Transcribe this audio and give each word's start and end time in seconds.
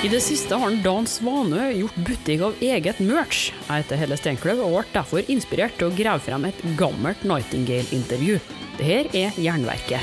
I 0.00 0.08
det 0.08 0.22
siste 0.24 0.56
har 0.56 0.72
Dan 0.80 1.04
Svanø 1.06 1.66
gjort 1.76 1.96
butikk 2.06 2.40
av 2.46 2.62
eget 2.64 3.02
merch. 3.04 3.50
Jeg 3.66 3.82
heter 3.82 3.98
Helle 4.00 4.16
Steinkløv 4.16 4.62
og 4.64 4.70
ble 4.72 4.84
derfor 4.94 5.28
inspirert 5.28 5.74
til 5.76 5.90
å 5.90 5.92
grave 5.92 6.24
frem 6.24 6.46
et 6.48 6.62
gammelt 6.78 7.20
Nightingale-intervju. 7.28 8.38
Det 8.78 8.86
här 8.88 9.10
er 9.12 9.36
Jernverket. 9.36 10.00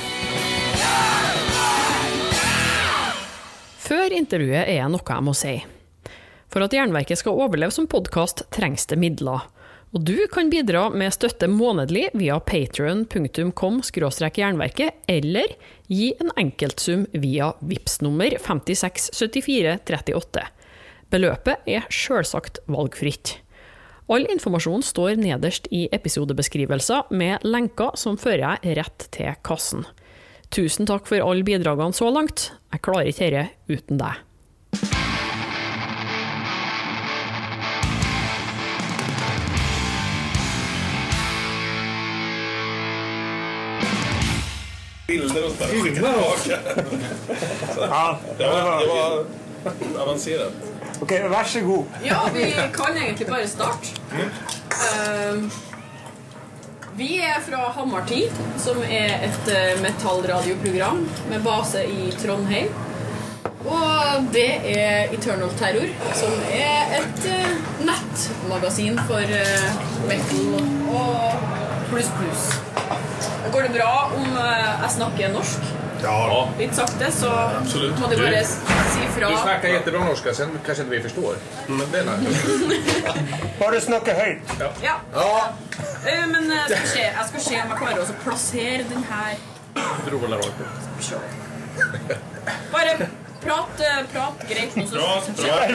Før 3.88 4.14
intervjuet 4.14 4.68
er 4.68 4.84
det 4.84 4.92
noe 4.94 5.02
jeg 5.02 5.26
må 5.26 5.34
si. 5.34 5.56
For 6.54 6.62
at 6.62 6.78
Jernverket 6.78 7.18
skal 7.18 7.42
overleve 7.42 7.74
som 7.74 7.90
podkast, 7.90 8.46
trengs 8.54 8.86
det 8.86 9.02
midler. 9.02 9.50
Og 9.96 10.04
du 10.04 10.18
kan 10.32 10.50
bidra 10.52 10.90
med 10.92 11.14
støtte 11.16 11.48
månedlig 11.48 12.10
via 12.18 12.42
patreon.com 12.44 13.80
jernverket, 14.36 14.98
eller 15.08 15.54
gi 15.88 16.12
en 16.20 16.32
enkeltsum 16.36 17.06
via 17.14 17.54
VIPS 17.62 18.02
nummer 18.04 18.36
567438. 18.44 20.44
Beløpet 21.08 21.70
er 21.72 21.88
sjølsagt 21.88 22.60
valgfritt. 22.68 23.38
All 24.12 24.28
informasjon 24.32 24.84
står 24.84 25.16
nederst 25.20 25.68
i 25.72 25.88
episodebeskrivelser, 25.96 27.08
med 27.12 27.44
lenker 27.48 27.96
som 28.00 28.20
fører 28.20 28.60
deg 28.60 28.80
rett 28.80 29.08
til 29.16 29.40
kassen. 29.44 29.88
Tusen 30.52 30.88
takk 30.88 31.08
for 31.08 31.24
alle 31.24 31.48
bidragene 31.48 31.96
så 31.96 32.12
langt. 32.12 32.52
Jeg 32.72 32.84
klarer 32.84 33.12
ikke 33.12 33.32
dette 33.32 33.50
uten 33.72 34.04
deg. 34.04 35.07
Bilder 45.38 45.46
och 45.46 45.52
spela. 45.52 45.84
Skicka 45.84 46.02
Ja, 47.90 48.20
Det 48.38 48.48
var, 48.48 48.80
det 48.80 48.88
var 48.88 49.26
avancerat. 50.02 50.54
Okej, 51.02 51.28
varsågod. 51.30 51.86
Ja, 52.04 52.30
vi 52.34 52.56
kan 52.74 52.98
egentlig 52.98 53.28
bare 53.28 53.48
starte. 53.48 53.88
Ehm, 54.96 55.52
vi 56.96 57.18
er 57.20 57.42
fra 57.50 57.58
Hammartid, 57.76 58.32
som 58.58 58.82
er 58.84 59.28
et 59.28 59.52
eh, 59.54 59.82
metallradioprogram 59.82 61.04
med 61.30 61.44
base 61.44 61.84
i 61.86 62.12
Trondheim. 62.24 62.68
Og 63.68 64.24
det 64.34 64.50
er 64.72 65.14
Eternal 65.14 65.52
Terror, 65.60 65.88
som 66.16 66.34
er 66.52 66.98
et 66.98 67.30
eh, 67.30 67.54
nettmagasin 67.86 68.98
for 69.10 69.38
eh, 69.42 69.70
metal 70.10 70.58
og 70.90 71.48
pluss, 71.92 72.10
pluss. 72.18 72.50
Går 73.54 73.62
det 73.62 73.70
bra 73.70 74.12
om 74.16 74.38
eh, 74.38 74.82
jeg 74.82 74.92
snakker 74.92 75.30
norsk? 75.34 75.60
Ja, 76.04 76.48
Litt 76.60 76.76
sakte, 76.78 77.08
så 77.12 77.30
Absolutt. 77.62 78.00
må 78.00 78.08
du 78.12 78.16
bare 78.20 78.42
s- 78.44 78.60
si 78.94 79.08
fra. 79.20 79.30
Du 79.30 79.38
snackar 79.38 79.70
jättebra 79.70 80.04
norska, 80.06 80.34
sen 80.34 80.60
kanske 80.66 80.84
inte 80.84 80.96
vi 80.96 81.02
förstår. 81.04 81.36
Men 81.68 81.92
det 81.92 82.00
är 82.00 82.04
nice. 82.04 82.82
Bare 83.60 83.82
snakke 83.82 84.14
høyt. 84.14 84.54
Ja. 84.60 84.70
Ja, 85.14 85.50
Eh, 86.08 86.28
Men 86.28 86.52
eh, 86.52 86.66
skal 86.66 86.88
se, 86.88 87.00
jeg 87.02 87.26
skal 87.28 87.42
se 87.42 87.56
om 87.62 87.70
jeg 87.72 87.78
klarer 87.80 88.02
å 88.02 88.14
plassere 88.24 88.84
den 88.90 89.04
rakt 90.38 90.62
se. 91.04 91.16
Bare 92.72 92.94
prat, 93.44 93.82
prat 94.14 94.46
greit 94.50 94.76
nå, 94.76 94.86
så 94.88 94.96
Bra, 94.96 95.22
så- 95.26 95.32
bra. 95.42 95.58
Det 95.68 95.74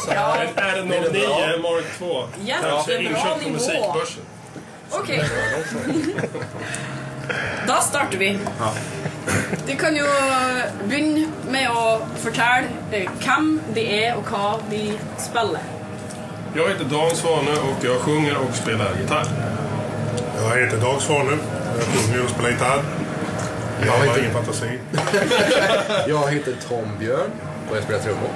så 0.00 0.12
Ja, 0.14 0.36
Är 0.56 0.74
det 0.76 0.84
09 0.84 1.58
Mark 1.62 1.84
2? 1.98 2.28
Jättebra 2.44 2.70
Kanske 2.70 2.98
inköpt 3.02 3.22
på 3.24 3.38
nivå. 3.38 3.52
musikbörsen. 3.52 4.22
OK. 4.92 5.10
Da 7.66 7.80
starter 7.82 8.18
vi. 8.18 8.38
De 9.66 9.74
kan 9.76 9.96
jo 9.96 10.06
begynne 10.88 11.26
med 11.50 11.66
å 11.70 11.86
fortelle 12.22 12.68
eh, 12.94 13.08
hvem 13.24 13.48
de 13.74 13.82
er, 13.96 14.14
og 14.16 14.28
hva 14.30 14.52
de 14.70 14.82
spiller. 15.18 15.64
Jag 16.56 16.68
heter 16.70 16.84
Dan 16.84 17.16
Svane 17.16 17.50
och 17.68 17.84
jag 17.84 18.00
sjunger 18.00 18.36
och 18.36 18.54
spelar 18.54 18.94
gitarr. 19.00 19.26
Jag 20.42 20.56
heter 20.60 20.76
Dag 20.80 21.02
Svane. 21.02 21.36
Jag 21.78 21.86
sjunger 21.86 22.24
och 22.24 22.30
spelar 22.30 22.50
gitarr. 22.50 22.82
Jag 23.86 23.92
har 23.92 24.04
heter- 24.06 24.20
ingen 24.20 24.32
fantasi. 24.32 24.78
Jag 26.08 26.28
heter 26.32 26.54
Tom 26.68 26.98
Björn 26.98 27.30
och 27.70 27.76
jag 27.76 27.82
spelar 27.84 28.00
trummor. 28.00 28.30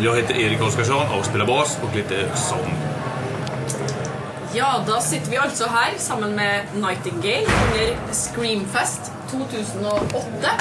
Jag 0.00 0.16
heter 0.16 0.34
Erik 0.40 0.62
Oskarsson 0.62 1.06
och 1.18 1.24
spelar 1.24 1.46
bas 1.46 1.78
och 1.82 1.96
lite 1.96 2.28
sång. 2.34 2.74
Ja, 4.56 4.84
da 4.86 5.00
sitter 5.04 5.30
vi 5.30 5.36
altså 5.36 5.66
her 5.68 5.98
sammen 6.00 6.32
med 6.36 6.70
Nightingale 6.80 7.44
under 7.44 8.12
Screamfest 8.16 9.10
2008. 9.28 10.52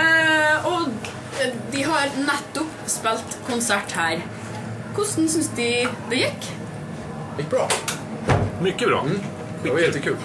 Eh, 0.00 0.68
og 0.70 1.10
de 1.74 1.82
har 1.84 2.14
nettopp 2.24 2.86
spilt 2.88 3.36
konsert 3.50 3.92
her. 3.98 4.24
Hvordan 4.96 5.28
syns 5.34 5.50
de 5.58 5.68
det 6.08 6.22
gikk? 6.22 6.48
Gick 7.36 7.52
bra. 7.52 7.68
Mycket 8.64 8.88
bra. 8.88 9.02
Det 9.60 9.76
var 9.76 9.84
jättekul. 9.84 10.16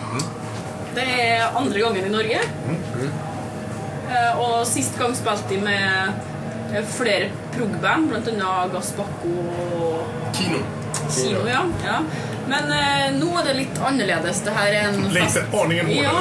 Det 0.96 1.10
er 1.26 1.60
andre 1.60 1.84
gangen 1.84 2.08
i 2.08 2.16
Norge. 2.16 2.40
Eh, 4.08 4.40
og 4.40 4.64
sist 4.68 4.96
gang 5.02 5.12
spilte 5.18 5.52
de 5.52 5.60
med 5.68 6.84
flere 6.96 7.34
prog-band, 7.52 8.14
bl.a. 8.16 8.58
Gaspacco 8.72 9.36
og 9.84 10.36
Kino. 10.40 10.64
Kino. 11.10 11.44
Ja. 11.48 11.64
Ja. 11.84 12.00
Men 12.50 12.72
eh, 12.74 13.08
nå 13.20 13.30
er 13.40 13.50
det 13.50 13.56
litt 13.60 13.82
annerledes. 13.86 14.44
Det 14.46 14.54
her 14.56 14.76
er 14.80 14.88
en 14.90 15.10
Lite 15.14 15.46
aningen 15.62 15.92
Ja. 15.94 16.14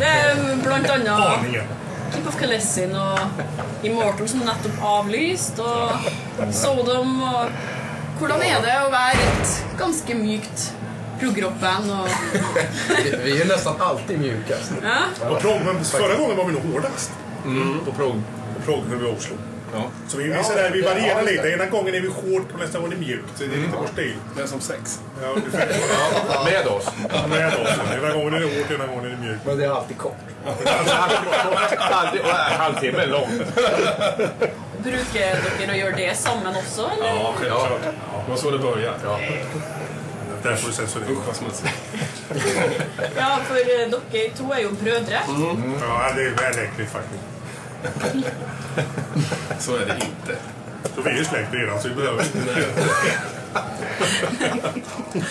Det 0.00 0.08
er 0.08 0.40
blant 0.64 0.90
annet 0.90 1.12
Aningen. 1.14 1.76
Keep 2.10 2.26
of 2.26 2.38
Kalessin 2.40 2.94
og 2.98 3.84
Immortal 3.86 4.28
som 4.28 4.42
nettopp 4.44 4.80
avlyst, 4.82 5.60
og 5.62 6.50
Sodom 6.52 7.20
og 7.22 7.60
Hvordan 8.20 8.42
er 8.44 8.58
det 8.60 8.72
å 8.84 8.88
være 8.92 9.28
et 9.30 9.52
ganske 9.80 10.14
mykt 10.18 10.64
prog-rock-band? 11.22 11.86
Og... 11.94 12.08
Vi, 13.04 13.14
vi 13.24 13.40
är 13.40 13.46
nästan 13.46 13.80
alltid 13.80 14.20
mjukast. 14.20 14.72
Ja? 14.82 15.28
Och 15.30 15.40
prog, 15.40 15.60
men 15.64 15.84
förra 15.84 16.16
gången 16.16 16.36
var 16.36 16.44
vi 16.44 16.52
nog 16.52 16.72
hårdast. 16.72 17.10
På 17.84 17.92
prog. 17.92 18.22
På 18.56 18.62
prog 18.64 18.82
när 18.88 18.96
vi 18.96 19.04
var 19.04 19.12
i 19.12 19.16
Oslo. 19.16 19.36
Ja. 19.74 19.82
Så 20.08 20.16
vi, 20.16 20.24
vi, 20.24 20.44
sådär, 20.44 20.70
vi 20.72 20.82
varierar 20.82 21.22
lite. 21.22 21.48
Ena 21.50 21.66
gången 21.66 21.94
är 21.94 22.00
vi 22.00 22.08
hårt 22.08 22.52
och 22.52 22.58
nästa 22.58 22.78
gång 22.78 22.86
är 22.92 22.94
det 22.94 23.00
mjukt. 23.00 23.28
Så 23.34 23.44
det 23.44 23.54
är 23.54 23.58
lite 23.58 23.76
vår 23.80 23.86
stil. 23.86 24.14
Det 24.36 24.42
är 24.42 24.46
som 24.46 24.60
sex. 24.60 25.00
Ja, 25.22 25.28
ungefär. 25.28 25.68
Ja, 26.34 26.44
med 26.44 26.66
oss. 26.66 26.86
Med 27.28 27.54
oss. 27.54 27.68
Ena 27.98 28.12
gången 28.12 28.34
är 28.34 28.40
det 28.40 28.46
hårt, 28.46 28.70
ena 28.70 28.86
gången 28.86 29.04
är 29.04 29.10
det 29.10 29.16
mjukt. 29.16 29.40
Men 29.46 29.58
det 29.58 29.64
är 29.64 29.70
alltid 29.70 29.98
kort. 29.98 30.16
Halvtimme 32.58 33.06
långt. 33.06 33.42
Bruker 34.84 35.36
dere 35.58 35.72
å 35.72 35.76
gjøre 35.76 35.96
det 35.96 36.14
sammen 36.16 36.54
også, 36.56 36.86
eller? 36.94 37.06
Ja, 37.06 37.34
självklart. 37.36 37.82
Det 38.24 38.30
var 38.30 38.36
så 38.36 38.50
det 38.50 38.58
började. 38.58 38.96
Ja. 39.04 39.18
Där 40.42 40.56
får 40.56 40.68
du 40.68 40.74
censurera. 40.74 41.10
Usch 41.10 41.26
vad 41.26 41.36
smutsigt. 41.36 41.68
Ja, 43.16 43.38
for 43.48 43.56
eh, 43.56 43.90
dere 43.90 44.30
to 44.36 44.52
er 44.54 44.62
jo 44.62 44.70
brødre. 44.70 45.20
Ja, 45.80 46.12
det 46.16 46.22
är 46.22 46.30
väl 46.30 46.64
äckligt 46.64 46.92
faktiskt. 46.92 47.24
Så 49.58 49.76
är 49.76 49.86
det 49.86 49.94
inte. 49.94 50.36
Så 50.94 51.02
vi 51.02 51.10
är 51.10 51.16
ju 51.16 51.24
släkt 51.24 51.54
redan 51.54 51.82
så 51.82 51.88
vi 51.88 51.94
behöver 51.94 52.22
inte. 52.22 52.66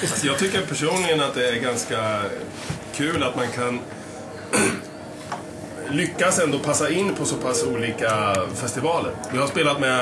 Alltså, 0.01 0.27
jag 0.27 0.37
tycker 0.37 0.61
personligen 0.61 1.21
att 1.21 1.33
det 1.33 1.49
är 1.49 1.59
ganska 1.59 2.21
kul 2.95 3.23
att 3.23 3.35
man 3.35 3.47
kan 3.47 3.79
lyckas 5.89 6.39
ändå 6.39 6.59
passa 6.59 6.89
in 6.89 7.15
på 7.15 7.25
så 7.25 7.35
pass 7.35 7.63
olika 7.63 8.35
festivaler. 8.55 9.11
Vi 9.31 9.37
har 9.37 9.47
spelat 9.47 9.79
med 9.79 9.99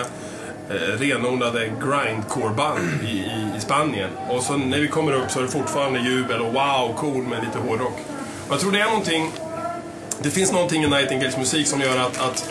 eh, 0.70 1.00
renodlade 1.00 1.68
grindcore-band 1.68 3.04
i, 3.04 3.08
i, 3.08 3.58
i 3.58 3.60
Spanien. 3.60 4.10
Och 4.30 4.44
så 4.44 4.58
när 4.58 4.80
vi 4.80 4.88
kommer 4.88 5.14
upp 5.14 5.32
så 5.32 5.40
är 5.40 5.44
det 5.44 5.50
fortfarande 5.50 6.00
jubel 6.00 6.42
och 6.42 6.54
wow, 6.54 6.96
cool 6.98 7.24
med 7.24 7.44
lite 7.44 7.60
hårdrock. 7.60 8.00
Och 8.48 8.54
jag 8.54 8.60
tror 8.60 8.72
det 8.72 8.82
är 8.82 8.86
någonting 8.86 9.32
det 10.22 10.30
finns 10.30 10.52
någonting 10.52 10.84
i 10.84 10.88
Nightingales 10.88 11.38
musik 11.38 11.68
som 11.68 11.82
gör 11.82 11.98
att, 11.98 12.22
att 12.22 12.50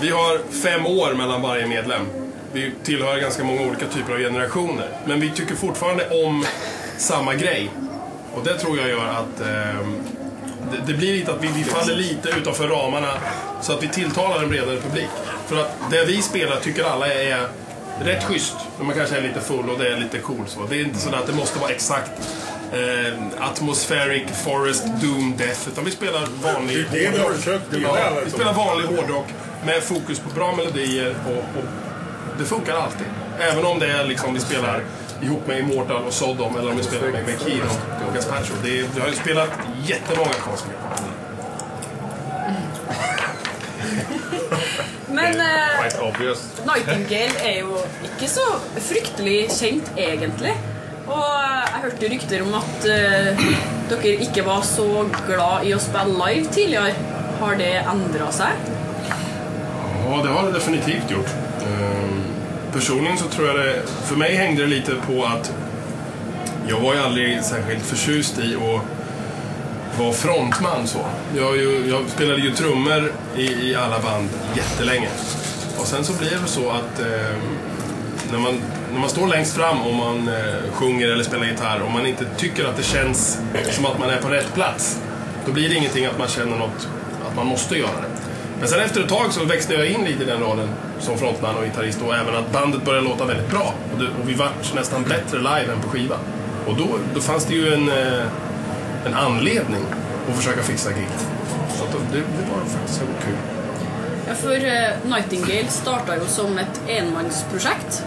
vi 0.00 0.10
har 0.10 0.40
fem 0.62 0.86
år 0.86 1.14
mellan 1.14 1.42
varje 1.42 1.66
medlem. 1.66 2.06
Vi 2.52 2.72
tillhör 2.84 3.20
ganska 3.20 3.44
många 3.44 3.60
olika 3.60 3.86
typer 3.86 4.12
av 4.12 4.18
generationer. 4.18 4.88
Men 5.06 5.20
vi 5.20 5.30
tycker 5.30 5.54
fortfarande 5.54 6.24
om 6.24 6.44
samma 6.96 7.34
grej. 7.34 7.70
Och 8.34 8.44
det 8.44 8.58
tror 8.58 8.78
jag 8.78 8.88
gör 8.88 9.06
att 9.06 9.40
eh, 9.40 9.88
det, 10.72 10.92
det 10.92 10.94
blir 10.98 11.12
lite 11.12 11.32
att 11.32 11.44
vi, 11.44 11.48
vi 11.56 11.64
faller 11.64 11.94
lite 11.94 12.28
utanför 12.28 12.68
ramarna 12.68 13.12
så 13.62 13.72
att 13.72 13.82
vi 13.82 13.88
tilltalar 13.88 14.42
en 14.42 14.48
bredare 14.48 14.80
publik. 14.80 15.10
För 15.46 15.56
att 15.56 15.70
det 15.90 16.04
vi 16.04 16.22
spelar 16.22 16.60
tycker 16.60 16.84
alla 16.84 17.12
är 17.12 17.48
rätt 18.04 18.24
schysst. 18.24 18.56
Men 18.78 18.86
man 18.86 18.96
kanske 18.96 19.16
är 19.16 19.22
lite 19.22 19.40
full 19.40 19.70
och 19.70 19.78
det 19.78 19.92
är 19.92 19.96
lite 19.96 20.18
cool 20.18 20.44
så. 20.46 20.60
Det 20.68 20.76
är 20.76 20.84
inte 20.84 20.98
så 20.98 21.14
att 21.14 21.26
det 21.26 21.32
måste 21.32 21.58
vara 21.58 21.70
exakt 21.70 22.10
eh, 22.72 23.48
atmospheric, 23.50 24.22
forest, 24.44 24.84
doom, 25.02 25.34
death. 25.38 25.68
Utan 25.68 25.84
vi 25.84 25.90
spelar 25.90 26.26
vanlig 26.42 26.86
Det 26.92 27.06
är 27.06 27.10
det 27.10 27.18
vi 27.18 27.22
har 27.22 27.30
försökt. 27.30 27.64
Det 27.70 27.76
är 27.76 27.80
det 27.80 27.86
Ja, 27.86 28.20
vi 28.24 28.30
spelar 28.30 28.52
vanlig 28.52 28.86
hårdrock 28.86 29.26
med 29.64 29.82
fokus 29.82 30.18
på 30.18 30.28
bra 30.34 30.56
melodier 30.56 31.14
och, 31.26 31.58
och 31.58 31.64
det 32.38 32.44
funkar 32.44 32.74
alltid. 32.74 33.06
Även 33.40 33.64
om 33.64 33.78
det 33.78 33.86
är 33.86 34.04
liksom 34.04 34.34
vi 34.34 34.40
spelar 34.40 34.80
ihop 35.22 35.46
med 35.46 35.58
Immortal 35.58 36.02
och 36.04 36.12
Sodom 36.12 36.56
eller 36.56 36.70
om 36.70 36.76
vi 36.76 36.82
spelar 36.82 37.08
med, 37.08 37.24
med 37.24 37.40
Kino 37.46 37.68
och 38.08 38.14
Gaspacho. 38.14 38.54
Det 38.62 38.78
är, 38.78 38.84
vi 38.94 39.00
har 39.00 39.08
ju 39.08 39.14
spelat 39.14 39.50
jättemånga 39.84 40.32
konserter. 40.32 40.76
Men 45.08 45.40
eh. 45.40 45.56
Nightingale 46.66 47.38
er 47.44 47.60
jo 47.60 47.78
ikke 48.04 48.28
så 48.28 48.44
fryktelig 48.76 49.50
kjent, 49.54 49.90
egentlig. 49.96 50.52
Og 51.06 51.45
hørte 51.86 52.08
rykter 52.10 52.42
om 52.42 52.54
at 52.58 52.86
uh, 52.90 53.42
dere 53.90 54.14
ikke 54.26 54.42
var 54.46 54.64
så 54.66 54.86
glad 55.26 55.66
i 55.66 55.74
å 55.76 55.82
spille 55.82 56.16
live 56.18 56.50
tidligere. 56.50 56.94
Har 57.40 57.58
det 57.60 57.72
endra 57.84 58.30
seg? 58.34 58.72
Ja, 59.06 60.18
det 60.24 60.32
har 60.32 60.48
det 60.48 60.56
definitivt 60.56 61.14
gjort. 61.14 61.36
Uh, 61.62 62.16
Personligen 62.72 63.18
så 63.18 63.28
tror 63.32 63.46
jag 63.48 63.56
det, 63.56 63.82
för 64.04 64.16
mig 64.16 64.34
hängde 64.36 64.62
det 64.62 64.68
lite 64.68 64.94
på 65.06 65.24
att 65.24 65.52
jag 66.68 66.80
var 66.80 66.94
ju 66.94 67.00
aldrig 67.00 67.44
särskilt 67.44 67.82
förtjust 67.82 68.38
i 68.38 68.54
att 68.54 68.80
vara 69.98 70.12
frontman 70.12 70.86
så. 70.86 70.98
Jag, 71.36 71.56
ju, 71.56 71.88
jag 71.88 72.08
spelade 72.08 72.40
ju 72.40 72.50
trummor 72.50 73.12
i, 73.36 73.70
i 73.70 73.74
alla 73.74 74.00
band 74.00 74.28
jättelänge. 74.56 75.08
Och 75.78 75.86
sen 75.86 76.04
så 76.04 76.12
blir 76.12 76.30
det 76.30 76.46
så 76.46 76.70
att 76.70 77.00
ehm, 77.00 77.56
när, 78.32 78.38
man, 78.38 78.60
när 78.96 79.00
man 79.00 79.10
står 79.10 79.26
längst 79.26 79.56
fram 79.56 79.82
och 79.82 79.94
man 79.94 80.28
eh, 80.28 80.72
sjunger 80.72 81.08
eller 81.08 81.24
spelar 81.24 81.46
gitarr 81.46 81.80
och 81.80 81.90
man 81.90 82.06
inte 82.06 82.24
tycker 82.36 82.64
att 82.64 82.76
det 82.76 82.82
känns 82.82 83.38
som 83.70 83.86
att 83.86 83.98
man 83.98 84.10
är 84.10 84.16
på 84.16 84.28
rätt 84.28 84.54
plats. 84.54 85.00
Då 85.46 85.52
blir 85.52 85.68
det 85.68 85.74
ingenting 85.74 86.06
att 86.06 86.18
man 86.18 86.28
känner 86.28 86.58
något, 86.58 86.88
att 87.28 87.36
man 87.36 87.46
måste 87.46 87.76
göra 87.76 88.00
det. 88.02 88.08
Men 88.58 88.68
sen 88.68 88.80
efter 88.80 89.00
ett 89.00 89.08
tag 89.08 89.32
så 89.32 89.44
växte 89.44 89.74
jag 89.74 89.86
in 89.86 90.04
lite 90.04 90.22
i 90.22 90.26
den 90.26 90.40
rollen 90.40 90.68
som 91.00 91.18
frontman 91.18 91.56
och 91.56 91.64
gitarrist 91.64 92.02
och 92.02 92.14
även 92.14 92.34
att 92.36 92.52
bandet 92.52 92.84
började 92.84 93.08
låta 93.08 93.24
väldigt 93.24 93.50
bra. 93.50 93.74
Och, 93.92 93.98
det, 93.98 94.06
och 94.06 94.28
vi 94.28 94.34
vart 94.34 94.74
nästan 94.74 95.02
bättre 95.02 95.38
live 95.38 95.72
än 95.72 95.80
på 95.82 95.88
skiva. 95.88 96.16
Och 96.66 96.76
då, 96.76 96.88
då 97.14 97.20
fanns 97.20 97.44
det 97.44 97.54
ju 97.54 97.74
en, 97.74 97.88
eh, 97.88 98.26
en 99.06 99.14
anledning 99.14 99.84
att 100.28 100.36
försöka 100.36 100.62
fixa 100.62 100.90
gig. 100.90 101.08
Så 101.68 101.84
det, 102.12 102.18
det 102.18 102.50
var 102.52 102.64
faktiskt 102.64 103.00
väldigt 103.00 103.24
kul. 103.24 103.55
Ja, 104.26 104.34
for 104.34 104.54
eh, 104.54 104.88
Nightingale 105.04 105.68
starta 105.70 106.16
jo 106.18 106.26
som 106.28 106.58
et 106.58 106.80
enmannsprosjekt. 106.98 108.00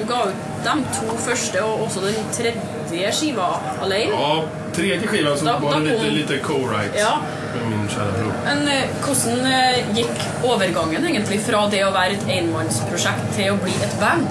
Du 0.00 0.04
ga 0.08 0.24
ut 0.30 0.34
de 0.64 0.72
to 0.96 1.14
første 1.26 1.62
og 1.64 1.84
også 1.86 2.00
den 2.04 2.16
tredje 2.34 3.12
skiva 3.14 3.46
alene. 3.82 4.10
Ja, 4.16 4.42
tredje 4.74 5.06
skivan 5.06 5.38
så 5.38 5.44
Da- 5.44 5.58
var 5.62 5.80
det 5.80 5.92
lite, 5.92 6.10
lite 6.10 6.38
co-write 6.46 6.98
Ja. 6.98 7.12
med 7.54 7.70
min 7.78 7.88
kära 7.88 8.10
bror. 8.18 8.32
Men 8.44 8.68
eh, 8.68 8.88
hvordan 9.04 9.46
eh, 9.46 9.94
gikk 9.94 10.26
overgangen 10.42 11.04
egentlig 11.06 11.40
fra 11.46 11.66
det 11.70 11.84
å 11.86 11.92
være 11.94 12.12
et 12.18 12.26
enmannsprosjekt 12.40 13.30
til 13.36 13.52
å 13.52 13.56
bli 13.62 13.72
et 13.82 13.94
band? 14.00 14.26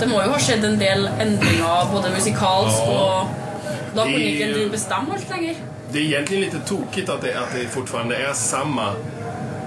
Det 0.00 0.08
må 0.08 0.22
jo 0.24 0.30
ha 0.32 0.38
skjedd 0.40 0.64
en 0.64 0.78
del 0.80 1.06
endringer 1.20 1.90
både 1.92 2.10
musikalsk 2.10 2.82
Ja. 2.82 2.98
og 2.98 3.28
Da 3.94 4.02
kunne 4.02 4.18
ikke 4.18 4.54
du 4.54 4.68
bestemme 4.70 5.12
alt 5.14 5.30
lenger. 5.30 5.54
Det 5.92 5.98
är 5.98 6.02
egentligen 6.02 6.42
lite 6.44 6.58
tokigt 6.66 7.08
att 7.08 7.20
det, 7.22 7.34
att 7.38 7.52
det 7.54 7.68
fortfarande 7.68 8.16
är 8.16 8.32
samma 8.32 8.92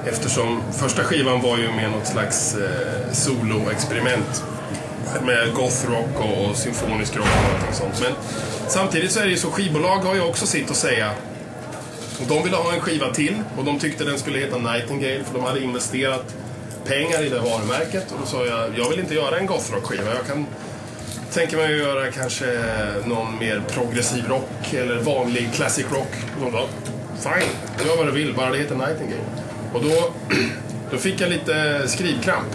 eftersom 0.09 0.61
första 0.71 1.03
skivan 1.03 1.41
var 1.41 1.57
ju 1.57 1.71
med 1.71 1.91
något 1.91 2.07
slags 2.07 2.55
eh, 2.55 3.11
soloexperiment 3.11 4.43
med 5.25 5.53
gothrock 5.53 6.19
och, 6.19 6.49
och 6.49 6.55
symfonisk 6.55 7.15
rock 7.15 7.25
och 7.25 7.53
allting 7.53 7.73
sånt. 7.73 8.01
Men 8.01 8.13
samtidigt 8.67 9.11
så 9.11 9.19
är 9.19 9.23
det 9.23 9.31
ju 9.31 9.37
så, 9.37 9.51
skivbolag 9.51 9.97
har 9.97 10.15
ju 10.15 10.21
också 10.21 10.45
sitt 10.45 10.71
att 10.71 10.77
säga. 10.77 11.11
Och 12.21 12.27
de 12.27 12.43
ville 12.43 12.57
ha 12.57 12.73
en 12.73 12.81
skiva 12.81 13.13
till 13.13 13.35
och 13.57 13.63
de 13.63 13.79
tyckte 13.79 14.03
den 14.03 14.19
skulle 14.19 14.39
heta 14.39 14.57
Nightingale 14.57 15.23
för 15.23 15.33
de 15.33 15.43
hade 15.43 15.63
investerat 15.63 16.35
pengar 16.85 17.23
i 17.23 17.29
det 17.29 17.39
varumärket. 17.39 18.11
Och 18.11 18.17
då 18.19 18.25
sa 18.25 18.45
jag, 18.45 18.77
jag 18.77 18.89
vill 18.89 18.99
inte 18.99 19.13
göra 19.13 19.39
en 19.39 19.45
gothrock-skiva. 19.45 20.15
Jag 20.15 20.27
kan 20.27 20.45
tänka 21.33 21.57
mig 21.57 21.65
att 21.65 21.79
göra 21.79 22.11
kanske 22.11 22.45
någon 23.05 23.39
mer 23.39 23.61
progressiv 23.67 24.27
rock 24.27 24.73
eller 24.73 24.99
vanlig 24.99 25.49
classic 25.53 25.85
rock. 25.91 26.11
Och 26.37 26.45
de 26.45 26.51
bara, 26.51 26.67
fine, 27.19 27.87
gör 27.87 27.97
vad 27.97 28.05
du 28.05 28.11
vill, 28.11 28.33
bara 28.33 28.49
det 28.49 28.57
heter 28.57 28.75
Nightingale. 28.75 29.46
Och 29.77 29.83
då, 29.83 30.11
då 30.91 30.97
fick 30.97 31.21
jag 31.21 31.29
lite 31.29 31.83
skrivkramp 31.87 32.47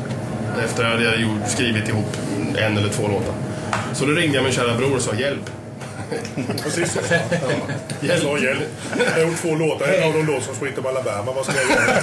efter 0.65 0.85
att 0.85 1.03
jag 1.03 1.11
hade 1.11 1.23
gjort, 1.23 1.49
skrivit 1.49 1.89
ihop 1.89 2.17
en 2.57 2.79
eller 2.79 2.89
två 2.89 3.09
låtar. 3.09 3.35
Så 3.95 4.05
då 4.05 4.13
ringde 4.13 4.37
jag 4.37 4.45
min 4.45 4.53
kära 4.53 4.77
bror 4.77 4.97
och 4.97 5.03
sa 5.03 5.15
hjälp. 5.15 5.51
Precis 6.63 6.93
så. 6.93 7.01
Jag 8.01 8.19
sa 8.19 8.39
hjälp. 8.39 8.69
Jag 8.99 9.13
har 9.13 9.31
gjort 9.31 9.41
två 9.41 9.55
låtar. 9.55 9.87
En 9.87 10.09
av 10.09 10.13
dem 10.13 10.27
låter 10.27 10.41
som 10.41 10.55
Sweet 10.55 10.79
of 10.79 10.87
Alabama. 10.87 11.33
Vad 11.33 11.45
ska 11.45 11.55
jag 11.57 11.71
göra? 11.71 11.83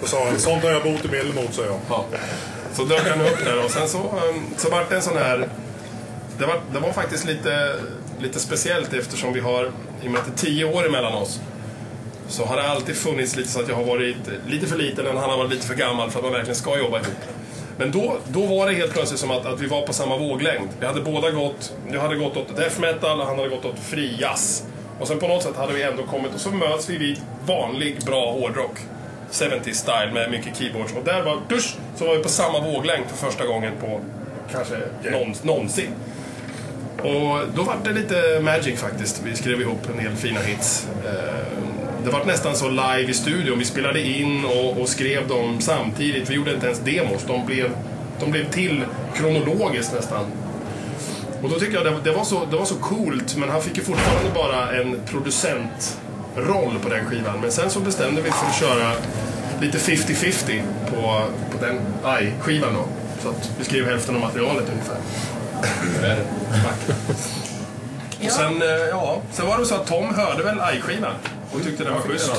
Då 0.00 0.06
sa 0.06 0.24
han, 0.24 0.38
sånt 0.38 0.62
har 0.62 0.70
jag 0.70 0.82
botemedel 0.82 1.34
mot, 1.34 1.54
sa 1.54 1.62
jag. 1.64 1.78
Ja. 1.88 2.04
Så 2.74 2.84
dök 2.84 3.08
han 3.08 3.20
upp 3.20 3.44
där 3.44 3.64
och 3.64 3.70
sen 3.70 3.88
så, 3.88 3.98
um, 3.98 4.44
så 4.56 4.70
var 4.70 4.86
det 4.88 4.96
en 4.96 5.02
sån 5.02 5.16
här... 5.16 5.48
Det 6.38 6.46
var, 6.46 6.60
det 6.72 6.78
var 6.78 6.92
faktiskt 6.92 7.24
lite, 7.24 7.74
lite 8.18 8.40
speciellt 8.40 8.92
eftersom 8.92 9.32
vi 9.32 9.40
har, 9.40 9.70
i 10.02 10.06
och 10.06 10.10
med 10.10 10.20
att 10.20 10.26
det 10.26 10.32
är 10.42 10.46
tio 10.46 10.64
år 10.64 10.86
emellan 10.86 11.12
oss, 11.12 11.40
så 12.28 12.44
har 12.44 12.56
det 12.56 12.68
alltid 12.68 12.96
funnits 12.96 13.36
lite 13.36 13.48
så 13.48 13.60
att 13.60 13.68
jag 13.68 13.76
har 13.76 13.84
varit 13.84 14.16
lite 14.46 14.66
för 14.66 14.76
liten 14.76 15.06
och 15.06 15.20
han 15.20 15.30
har 15.30 15.36
varit 15.36 15.50
lite 15.50 15.66
för 15.66 15.74
gammal 15.74 16.10
för 16.10 16.18
att 16.18 16.24
man 16.24 16.32
verkligen 16.32 16.56
ska 16.56 16.78
jobba 16.78 16.96
ihop. 16.96 17.18
Men 17.78 17.90
då, 17.90 18.16
då 18.28 18.46
var 18.46 18.66
det 18.66 18.74
helt 18.74 18.92
plötsligt 18.92 19.20
som 19.20 19.30
att, 19.30 19.46
att 19.46 19.60
vi 19.60 19.66
var 19.66 19.86
på 19.86 19.92
samma 19.92 20.16
våglängd. 20.16 20.68
Vi 20.80 20.86
hade 20.86 21.00
båda 21.00 21.30
gått, 21.30 21.72
jag 21.92 22.00
hade 22.00 22.16
gått 22.16 22.36
åt 22.36 22.56
death 22.56 22.80
metal 22.80 23.20
och 23.20 23.26
han 23.26 23.36
hade 23.36 23.48
gått 23.48 23.64
åt 23.64 23.78
fri 23.78 24.16
jazz. 24.20 24.64
Och 25.00 25.08
sen 25.08 25.18
på 25.18 25.28
något 25.28 25.42
sätt 25.42 25.56
hade 25.56 25.72
vi 25.72 25.82
ändå 25.82 26.02
kommit 26.02 26.34
och 26.34 26.40
så 26.40 26.50
möts 26.50 26.90
vi 26.90 26.98
vid 26.98 27.20
vanlig 27.46 28.04
bra 28.04 28.32
hårdrock. 28.32 28.78
70 29.32 29.74
style 29.74 30.10
med 30.12 30.30
mycket 30.30 30.56
keyboards. 30.56 30.92
Och 30.92 31.04
där 31.04 31.22
var, 31.22 31.38
dusch, 31.48 31.76
så 31.96 32.06
var 32.06 32.16
vi 32.16 32.22
på 32.22 32.28
samma 32.28 32.60
våglängd 32.60 33.06
för 33.06 33.26
första 33.26 33.46
gången 33.46 33.72
på 33.80 34.00
kanske 34.52 34.74
någon, 35.10 35.34
någonsin. 35.42 35.90
Och 36.98 37.38
då 37.54 37.62
var 37.62 37.76
det 37.84 37.92
lite 37.92 38.40
magic 38.42 38.80
faktiskt. 38.80 39.22
Vi 39.24 39.36
skrev 39.36 39.60
ihop 39.60 39.88
en 39.90 40.04
del 40.04 40.16
fina 40.16 40.40
hits. 40.40 40.86
Eh, 41.04 41.71
Det 42.04 42.10
var 42.10 42.24
nästan 42.24 42.56
så 42.56 42.68
live 42.68 43.10
i 43.10 43.14
studion. 43.14 43.58
Vi 43.58 43.64
spelade 43.64 44.00
in 44.00 44.44
och, 44.44 44.80
och 44.80 44.88
skrev 44.88 45.28
dem 45.28 45.60
samtidigt. 45.60 46.30
Vi 46.30 46.34
gjorde 46.34 46.54
inte 46.54 46.66
ens 46.66 46.78
demos. 46.78 47.24
De 47.26 47.46
blev, 47.46 47.70
de 48.20 48.30
blev 48.30 48.50
till 48.50 48.84
kronologiskt 49.14 49.92
nästan. 49.94 50.24
Och 51.42 51.50
då 51.50 51.58
tycker 51.58 51.74
jag 51.74 51.84
det, 51.84 52.10
det, 52.10 52.16
var 52.16 52.24
så, 52.24 52.44
det 52.50 52.56
var 52.56 52.64
så 52.64 52.74
coolt, 52.74 53.36
men 53.36 53.48
han 53.48 53.62
fick 53.62 53.76
ju 53.76 53.82
fortfarande 53.82 54.30
bara 54.34 54.76
en 54.76 55.00
producentroll 55.06 56.78
på 56.82 56.88
den 56.88 57.04
skivan. 57.04 57.40
Men 57.40 57.52
sen 57.52 57.70
så 57.70 57.80
bestämde 57.80 58.22
vi 58.22 58.30
för 58.30 58.46
att 58.46 58.56
köra 58.56 58.92
lite 59.60 59.78
50-50 59.78 60.62
på, 60.90 61.26
på 61.50 61.64
den 61.64 61.80
AI-skivan 62.04 62.74
då. 62.74 62.84
Så 63.22 63.28
att 63.28 63.50
vi 63.58 63.64
skrev 63.64 63.86
hälften 63.86 64.14
av 64.14 64.20
materialet 64.20 64.64
ungefär. 64.72 64.96
Och 68.24 68.30
sen, 68.30 68.62
eh, 68.62 68.88
ja, 68.90 69.22
sen 69.32 69.46
var 69.46 69.58
det 69.58 69.66
så 69.66 69.74
att 69.74 69.86
Tom 69.86 70.14
hörde 70.14 70.42
väl 70.42 70.60
AI-skivan 70.60 71.14
och 71.54 71.62
tyckte 71.64 71.84
den 71.84 71.94
var 71.94 72.00
schysst. 72.00 72.32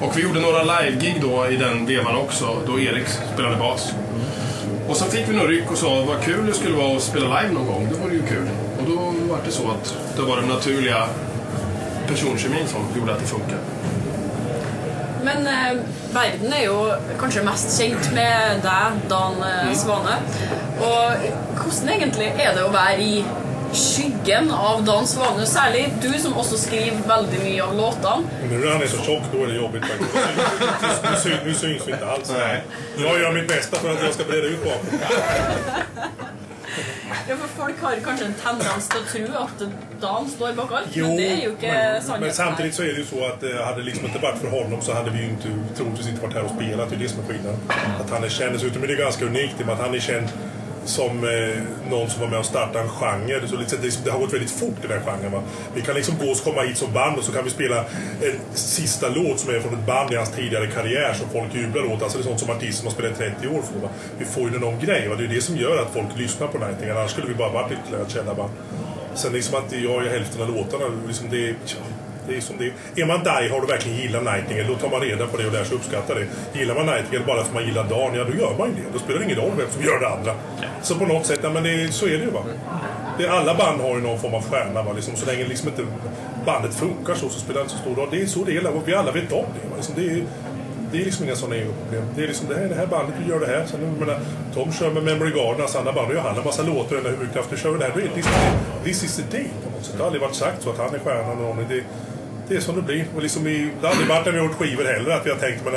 Och 0.00 0.18
vi 0.18 0.22
gjorde 0.22 0.40
några 0.40 0.62
live-gig 0.62 1.16
då 1.20 1.46
i 1.46 1.56
den 1.56 1.86
vevan 1.86 2.16
också, 2.16 2.56
då 2.66 2.80
Erik 2.80 3.08
spelade 3.34 3.56
bas. 3.56 3.92
Och 4.88 4.96
sen 4.96 5.10
fick 5.10 5.28
vi 5.28 5.36
några 5.36 5.48
ryck 5.48 5.70
och 5.70 5.78
sa 5.78 6.04
vad 6.04 6.22
kul 6.22 6.46
det 6.46 6.54
skulle 6.54 6.76
vara 6.76 6.96
att 6.96 7.02
spela 7.02 7.40
live 7.40 7.54
någon 7.54 7.66
gång. 7.66 7.88
Det 7.90 7.96
vore 7.98 8.14
ju 8.14 8.22
kul. 8.22 8.48
Och 8.78 8.90
då 8.90 8.96
var 9.32 9.38
det 9.44 9.50
så 9.50 9.70
att 9.70 9.96
det 10.16 10.22
var 10.22 10.36
den 10.36 10.48
naturliga 10.48 11.06
personkemin 12.08 12.66
som 12.68 12.80
gjorde 12.98 13.12
att 13.12 13.20
det 13.20 13.26
funkade. 13.26 13.60
Men 15.24 15.46
eh, 15.46 15.82
verden 16.14 16.52
er 16.52 16.64
jo 16.64 16.76
kanskje 17.20 17.42
mest 17.44 17.74
kjent 17.76 18.06
med 18.16 18.62
deg, 18.64 19.02
Dan 19.10 19.42
eh, 19.44 19.72
Svane. 19.76 20.16
Og 20.80 21.26
hvordan 21.60 21.92
egentlig 21.92 22.30
er 22.40 22.54
det 22.56 22.64
å 22.64 22.72
være 22.72 23.04
i 23.04 23.20
skyggen 23.72 24.50
av 24.50 24.84
Dan 24.84 25.06
Svane? 25.06 25.46
Særlig 25.46 25.92
du 26.02 26.12
som 26.18 26.34
også 26.38 26.58
skriver 26.58 27.02
veldig 27.08 27.40
mye 27.44 27.62
av 27.62 27.74
låtene. 27.76 28.26
Nu 28.50 28.58
när 28.58 28.72
han 28.72 28.82
är 28.82 28.86
så 28.86 29.02
tjock, 29.02 29.22
då 29.32 29.42
är 29.44 29.46
det 29.46 29.54
jobbigt 29.54 29.84
faktiskt. 29.84 30.14
Nu, 31.02 31.16
syn, 31.22 31.38
nu 31.44 31.54
syns 31.54 31.88
vi 31.88 31.92
inte 31.92 32.06
alls. 32.06 32.32
Nej. 32.38 32.62
Jag 32.98 33.20
gör 33.20 33.32
mitt 33.32 33.48
bästa 33.48 33.76
för 33.76 33.92
att 33.92 34.02
jag 34.02 34.14
ska 34.14 34.24
breda 34.24 34.46
ut 34.46 34.64
bakom. 34.64 34.98
Ja, 37.28 37.36
for 37.36 37.48
Folk 37.62 37.82
har 37.82 37.96
kanskje 38.04 38.26
en 38.26 38.34
tendens 38.34 38.88
å 38.96 39.00
tro 39.12 39.26
at 39.38 39.62
Dan 40.00 40.28
står 40.30 40.52
bak 40.52 40.72
alt, 40.72 40.96
men 40.96 41.16
det 41.16 41.26
jo 41.44 41.50
ikke 41.52 41.72
men, 41.72 42.02
sannheten. 42.02 42.20
men 42.20 42.32
samtidigt 42.34 42.74
så 42.74 42.82
är 42.82 42.86
det 42.86 42.98
ju 42.98 43.04
så 43.04 43.26
att 43.26 43.42
eh, 43.42 43.64
hade 43.66 43.76
det 43.76 43.84
liksom 43.84 44.06
inte 44.06 44.18
varit 44.18 44.38
för 44.38 44.48
honom 44.48 44.80
så 44.82 44.94
hade 44.94 45.10
vi 45.10 45.18
ju 45.18 45.28
inte, 45.28 45.48
troligtvis 45.76 46.08
inte 46.08 46.22
varit 46.22 46.34
här 46.34 46.44
och 46.44 46.50
spelat. 46.50 46.90
Det 46.90 46.96
är 46.96 46.98
det 46.98 47.08
som 47.08 47.20
är 47.20 47.26
skillnaden. 47.28 47.60
Att 48.00 48.10
han 48.10 48.24
är 48.24 48.28
känd. 48.28 48.52
Dessutom 48.52 48.82
är 48.82 48.86
det 48.86 48.94
ganska 48.94 49.24
unikt 49.24 49.60
i 49.60 49.62
och 49.62 49.66
med 49.66 49.74
att 49.74 49.80
han 49.80 49.94
är 49.94 49.98
känd 50.00 50.28
som 50.90 51.24
eh, 51.24 51.90
någon 51.90 52.10
som 52.10 52.20
var 52.20 52.28
med 52.28 52.38
och 52.38 52.44
startade 52.44 52.78
en 52.78 52.88
genre. 52.88 53.48
Så 53.48 53.56
liksom, 53.56 53.78
det, 53.82 54.04
det 54.04 54.10
har 54.10 54.18
gått 54.18 54.32
väldigt 54.32 54.50
fort 54.50 54.84
i 54.84 54.86
den 54.88 54.98
här 54.98 55.06
genren. 55.06 55.32
Va? 55.32 55.42
Vi 55.74 55.82
kan 55.82 55.94
liksom 55.94 56.14
gå 56.18 56.30
och 56.30 56.36
komma 56.36 56.62
hit 56.62 56.78
som 56.78 56.92
band 56.92 57.18
och 57.18 57.24
så 57.24 57.32
kan 57.32 57.44
vi 57.44 57.50
spela 57.50 57.78
en 58.22 58.36
sista 58.54 59.08
låt 59.08 59.40
som 59.40 59.54
är 59.54 59.60
från 59.60 59.74
ett 59.74 59.86
band 59.86 60.12
i 60.12 60.16
hans 60.16 60.30
tidigare 60.30 60.66
karriär 60.66 61.14
som 61.14 61.28
folk 61.28 61.54
jublar 61.54 61.92
åt. 61.92 62.02
Alltså 62.02 62.18
det 62.18 62.22
är 62.24 62.26
sånt 62.26 62.40
som 62.40 62.50
artister 62.50 62.76
som 62.76 62.86
har 62.86 62.94
spelat 62.94 63.12
i 63.12 63.16
30 63.16 63.48
år 63.48 63.62
får. 63.62 63.80
Va? 63.80 63.88
Vi 64.18 64.24
får 64.24 64.50
ju 64.50 64.58
någon 64.58 64.78
grej 64.80 65.08
och 65.08 65.16
det 65.16 65.24
är 65.24 65.28
det 65.28 65.40
som 65.40 65.56
gör 65.56 65.82
att 65.82 65.92
folk 65.92 66.16
lyssnar 66.16 66.46
på 66.46 66.58
Nightingale. 66.58 67.00
Annars 67.00 67.10
skulle 67.10 67.26
vi 67.26 67.34
bara 67.34 67.52
varit 67.52 67.72
ytterligare 67.72 68.06
ett 68.06 68.12
kända 68.12 68.34
band. 68.34 68.50
Sen 69.14 69.32
liksom 69.32 69.58
att 69.58 69.72
jag 69.72 69.82
gör 69.82 70.10
hälften 70.10 70.42
av 70.42 70.48
låtarna. 70.56 70.84
Liksom 71.06 71.30
det, 71.30 71.54
det 72.30 72.36
är 72.36 72.40
som 72.40 72.56
det 72.58 72.66
är. 72.66 72.72
Är 73.02 73.06
man 73.06 73.20
die 73.22 73.48
har 73.52 73.60
du 73.60 73.66
verkligen 73.66 73.98
gillar 73.98 74.20
Nightingale, 74.20 74.68
då 74.68 74.74
tar 74.74 74.90
man 74.90 75.00
reda 75.00 75.26
på 75.26 75.36
det 75.36 75.46
och 75.46 75.52
lär 75.52 75.64
sig 75.64 75.76
uppskatta 75.76 76.14
det. 76.14 76.26
Gillar 76.58 76.74
man 76.74 76.86
Nightingale 76.86 77.26
bara 77.26 77.36
för 77.36 77.48
att 77.48 77.54
man 77.54 77.64
gillar 77.64 77.84
Dan, 77.84 78.14
ja 78.14 78.24
då 78.24 78.34
gör 78.42 78.54
man 78.58 78.68
ju 78.68 78.74
det. 78.74 78.88
Då 78.92 78.98
spelar 78.98 79.18
det 79.18 79.24
ingen 79.24 79.40
roll 79.42 79.52
vem 79.58 79.70
som 79.70 79.82
gör 79.84 80.00
det 80.00 80.08
andra. 80.08 80.32
Så 80.82 80.94
på 80.98 81.06
något 81.06 81.26
sätt, 81.26 81.40
ja, 81.42 81.50
men 81.50 81.62
det, 81.62 81.92
så 81.92 82.06
är 82.06 82.18
det 82.18 82.24
ju 82.24 82.30
va. 82.30 82.42
det, 83.18 83.28
alla 83.28 83.54
band 83.54 83.80
har 83.80 83.94
ju 83.96 84.02
någon 84.02 84.18
form 84.18 84.34
av 84.34 84.42
stjärna. 84.42 84.82
Va? 84.82 84.92
Liksom, 84.92 85.16
så 85.16 85.26
länge 85.26 85.44
liksom 85.44 85.68
inte 85.68 85.82
bandet 86.46 86.74
funkar 86.74 87.14
så, 87.14 87.28
så 87.28 87.40
spelar 87.40 87.60
det 87.60 87.62
inte 87.62 87.74
så 87.74 87.80
stor 87.80 87.94
roll. 87.94 88.08
Det 88.10 88.22
är 88.22 88.26
så 88.26 88.44
det 88.44 88.56
är, 88.56 88.66
och 88.76 88.88
vi 88.88 88.94
alla 88.94 89.12
vet 89.12 89.32
om 89.32 89.44
det. 89.54 89.68
Va? 89.70 89.76
Liksom, 89.76 89.94
det 89.98 90.10
är, 90.10 90.24
det 90.92 91.00
är 91.00 91.04
liksom 91.04 91.24
inga 91.24 91.36
sådana 91.36 91.56
EU-problem. 91.56 92.04
Det 92.16 92.22
är 92.22 92.26
liksom 92.26 92.48
det 92.48 92.54
här, 92.54 92.68
det 92.68 92.74
här 92.74 92.86
bandet, 92.86 93.14
vi 93.24 93.30
gör 93.30 93.40
det 93.40 93.46
här. 93.46 93.66
Sen, 93.66 93.80
menar, 94.00 94.20
Tom 94.54 94.72
kör 94.72 94.90
med 94.90 95.02
Memory 95.02 95.30
Garden, 95.30 95.60
hans 95.60 95.76
andra 95.76 95.92
band, 95.92 96.08
då 96.08 96.14
gör 96.14 96.20
han 96.22 96.38
en 96.38 96.44
massa 96.44 96.62
låtar 96.62 96.96
och 96.96 97.02
huvudkrafter 97.02 97.56
kör 97.56 97.70
vi 97.70 97.78
det 97.78 97.84
här. 97.84 97.92
Liksom- 97.96 98.14
det 98.14 98.20
är 98.20 98.84
liksom, 98.84 98.84
this 98.84 99.04
is 99.04 99.16
the 99.16 99.36
day 99.36 99.46
på 99.64 99.70
något 99.70 99.84
sätt. 99.84 99.94
Det 99.96 100.02
har 100.02 100.06
aldrig 100.06 100.22
varit 100.22 100.34
sagt 100.34 100.62
så 100.62 100.70
att 100.70 100.78
han 100.78 100.94
är 100.94 100.98
stjärnan 100.98 101.30
och 101.30 101.42
någon 101.42 101.58
är 101.58 101.68
det. 101.68 101.82
Det 102.50 102.56
är 102.56 102.60
som 102.60 102.76
det 102.76 102.82
blir. 102.82 103.04
Och 103.16 103.22
liksom 103.22 103.44
vi, 103.44 103.70
det 103.80 103.86
har 103.86 103.92
aldrig 103.92 104.08
varit 104.08 104.24
när 104.24 104.32
vi 104.32 104.38
har 104.38 104.46
gjort 104.46 104.58
skivor 104.58 104.84
heller 104.84 105.10
att 105.10 105.26
vi 105.26 105.30
har 105.30 105.38
tänkt, 105.38 105.64
men 105.64 105.74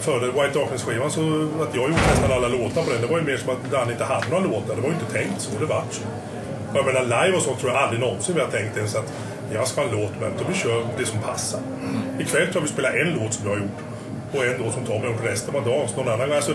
före 0.00 0.26
White 0.26 0.58
Darkness-skivan 0.58 1.10
så 1.10 1.20
att 1.62 1.74
jag 1.74 1.88
gjort 1.90 2.06
nästan 2.10 2.32
alla 2.32 2.48
låtar 2.48 2.82
på 2.82 2.90
den. 2.90 3.00
Det 3.00 3.06
var 3.06 3.18
ju 3.18 3.24
mer 3.24 3.36
som 3.36 3.50
att 3.50 3.70
Dan 3.70 3.90
inte 3.90 4.04
hade 4.04 4.28
några 4.30 4.44
låtar. 4.44 4.74
Det 4.76 4.80
var 4.80 4.88
ju 4.88 4.94
inte 4.94 5.12
tänkt 5.12 5.40
så. 5.40 5.58
Det 5.58 5.66
vart 5.66 5.92
så. 5.92 6.02
Jag 6.74 6.86
menar 6.86 7.02
live 7.02 7.36
och 7.36 7.42
så 7.42 7.54
tror 7.54 7.70
jag 7.72 7.80
aldrig 7.82 8.00
någonsin 8.00 8.34
vi 8.34 8.40
har 8.40 8.48
tänkt 8.48 8.76
ens 8.76 8.94
att 8.94 9.12
jag 9.52 9.68
ska 9.68 9.80
ha 9.80 9.88
en 9.88 9.94
låt 10.00 10.20
med 10.20 10.28
och 10.28 10.50
vi 10.50 10.54
kör 10.54 10.86
det 10.98 11.06
som 11.06 11.18
passar. 11.18 11.60
Ikväll 12.20 12.46
tror 12.46 12.54
jag 12.54 12.60
vi 12.60 12.68
spelar 12.68 12.92
en 13.00 13.10
låt 13.18 13.34
som 13.34 13.46
jag 13.46 13.54
har 13.54 13.60
gjort 13.62 13.80
och 14.32 14.44
en 14.46 14.56
låt 14.62 14.74
som 14.74 14.84
Tom 14.84 15.00
har 15.00 15.08
gjort 15.08 15.24
resten 15.24 15.56
av 15.56 15.64
dagen. 15.64 15.88
Så 15.88 15.96
någon 15.96 16.12
annan 16.12 16.28
gång. 16.28 16.36
Alltså, 16.36 16.54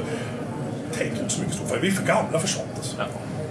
tänk 0.98 1.12
inte 1.12 1.30
så 1.30 1.42
mycket 1.42 1.56
så. 1.56 1.66
För 1.66 1.78
vi 1.78 1.88
är 1.88 1.92
för 1.92 2.06
gamla 2.06 2.40
för 2.40 2.48
sånt. 2.48 2.68
Alltså. 2.78 2.96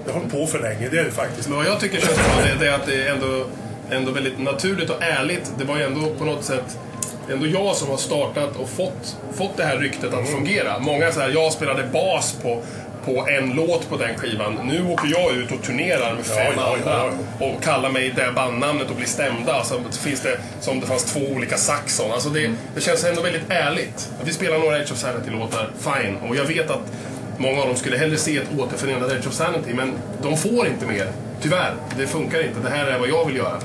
Det 0.05 0.13
har 0.13 0.19
hållit 0.21 0.33
på 0.33 0.47
för 0.47 0.59
länge, 0.59 0.89
det 0.89 0.99
är 0.99 1.05
det 1.05 1.11
faktiskt. 1.11 1.49
Men 1.49 1.59
vad 1.59 1.67
jag 1.67 1.81
tycker 1.81 2.01
känns 2.01 2.17
bra 2.17 2.45
det, 2.45 2.65
det 2.65 2.71
är 2.71 2.75
att 2.75 2.87
det 2.87 3.09
ändå, 3.09 3.45
ändå 3.91 4.13
väldigt 4.13 4.39
naturligt 4.39 4.91
och 4.91 5.03
ärligt. 5.03 5.53
Det 5.59 5.65
var 5.65 5.77
ju 5.77 5.83
ändå 5.83 6.15
på 6.19 6.25
något 6.25 6.45
sätt 6.45 6.79
det 7.27 7.33
är 7.33 7.37
ändå 7.37 7.47
jag 7.47 7.77
som 7.77 7.91
har 7.91 7.97
startat 7.97 8.57
och 8.57 8.69
fått, 8.69 9.17
fått 9.33 9.57
det 9.57 9.65
här 9.65 9.79
ryktet 9.79 10.15
att 10.15 10.29
fungera. 10.29 10.79
Många 10.79 11.13
säger 11.13 11.35
jag 11.35 11.53
spelade 11.53 11.83
bas 11.93 12.33
på, 12.43 12.63
på 13.05 13.27
en 13.29 13.51
låt 13.51 13.89
på 13.89 13.97
den 13.97 14.19
skivan. 14.19 14.59
Nu 14.65 14.93
åker 14.93 15.09
jag 15.09 15.33
ut 15.33 15.53
och 15.53 15.63
turnerar 15.63 16.15
med 16.15 16.27
fem 16.27 16.53
ja, 16.57 16.77
andra 16.77 17.13
ja, 17.39 17.47
och 17.47 17.63
kallar 17.63 17.91
mig 17.91 18.13
det 18.17 18.33
bandnamnet 18.35 18.91
och 18.91 18.97
blir 18.97 19.07
stämda. 19.07 19.53
Alltså, 19.53 19.81
finns 19.93 20.21
det, 20.21 20.39
som 20.61 20.81
det 20.81 20.87
fanns 20.87 21.05
två 21.05 21.21
olika 21.21 21.57
Saxon. 21.57 22.13
Alltså 22.13 22.29
det, 22.29 22.51
det 22.75 22.81
känns 22.81 23.05
ändå 23.05 23.23
väldigt 23.23 23.51
ärligt. 23.51 24.11
Vi 24.25 24.33
spelar 24.33 24.59
några 24.59 24.79
Edge 24.79 24.93
of 24.93 24.99
Sanity-låtar, 24.99 25.71
fine. 25.79 26.17
Och 26.29 26.37
jag 26.37 26.45
vet 26.45 26.71
att 26.71 26.93
många 27.39 27.61
av 27.61 27.67
dem 27.67 27.77
skulle 27.77 27.97
hellre 27.97 28.17
se 28.17 28.37
ett 28.37 28.49
återförenat 28.59 29.13
Edge 29.13 29.27
of 29.27 29.33
Sanity, 29.33 29.75
men 29.75 29.93
de 30.23 30.37
får 30.37 30.67
inte 30.67 30.87
mer. 30.87 31.07
Tyvärr, 31.41 31.75
det 31.99 32.07
funkar 32.07 32.47
inte. 32.47 32.61
Det 32.61 32.71
här 32.71 32.87
är 32.87 32.99
vad 32.99 33.09
jag 33.09 33.27
vill 33.27 33.37
göra. 33.37 33.59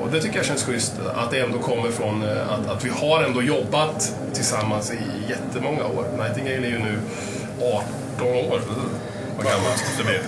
Och 0.00 0.10
det 0.12 0.20
tycker 0.20 0.36
jag 0.36 0.46
känns 0.46 0.64
schysst, 0.64 0.92
att 1.14 1.30
det 1.30 1.40
ändå 1.40 1.58
kommer 1.58 1.90
från 1.90 2.22
eh, 2.22 2.52
att, 2.52 2.68
att 2.68 2.84
vi 2.84 2.90
har 2.90 3.22
ändå 3.22 3.42
jobbat 3.42 4.16
tillsammans 4.32 4.92
i 4.92 5.30
jättemånga 5.30 5.84
år. 5.84 6.04
Nightingale 6.18 6.66
är 6.66 6.70
ju 6.70 6.78
nu 6.78 6.98
18 7.60 8.28
år. 8.28 8.60
Vad 9.36 9.46
gammalt 9.46 9.84
det 9.98 10.04
blev. 10.04 10.20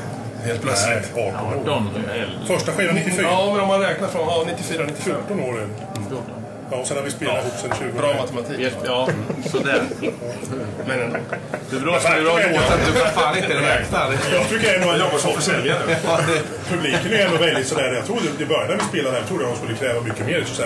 Helt 0.44 0.62
plötsligt. 0.62 1.10
Nej, 1.14 1.32
18 1.34 1.46
år. 1.46 1.60
18, 1.60 1.90
11, 2.14 2.32
Första 2.46 2.72
skivan 2.72 2.94
94. 2.94 3.22
Ja, 3.22 3.52
men 3.52 3.60
om 3.60 3.68
man 3.68 3.80
räknar 3.80 4.08
från 4.08 4.22
ja, 4.26 4.44
94, 4.46 4.84
95. 4.86 5.14
14 5.28 5.40
år 5.40 5.58
är 5.58 5.60
det. 5.60 5.68
14. 6.08 6.45
Ja, 6.70 6.76
och 6.76 6.86
sen 6.86 6.96
har 6.96 7.04
vi 7.04 7.10
spelat 7.10 7.44
ihop 7.44 7.52
sen 7.60 7.70
20. 7.78 7.98
Bra 7.98 8.14
matematik. 8.20 8.72
Ja, 8.84 9.08
sådär. 9.52 9.82
Men 10.88 11.00
ändå. 11.00 11.18
Du 11.70 11.78
drar 11.78 11.98
så 11.98 12.08
bra 12.08 12.38
låt 12.52 12.70
att 12.74 12.86
du 12.86 12.92
kan 13.00 13.10
fan 13.10 13.36
inte 13.36 13.54
räkna. 13.54 13.98
Jag 14.32 14.48
tycker 14.48 14.74
ändå 14.74 14.90
att 14.90 14.98
Jobbar 15.00 15.18
som 15.18 15.32
försäljare. 15.32 15.82
publiken 16.70 17.12
är 17.12 17.26
ändå 17.26 17.36
väldigt 17.38 17.66
sådär. 17.66 17.92
Jag 17.94 18.04
trodde 18.06 18.42
i 18.44 18.46
början 18.46 18.68
när 18.68 18.76
vi 18.76 18.82
spelade 18.82 19.16
här 19.16 19.24
trodde 19.24 19.44
jag 19.44 19.52
de 19.52 19.56
skulle 19.56 19.76
kräva 19.76 20.00
mycket 20.00 20.26
mer 20.26 20.38
Edge. 20.38 20.60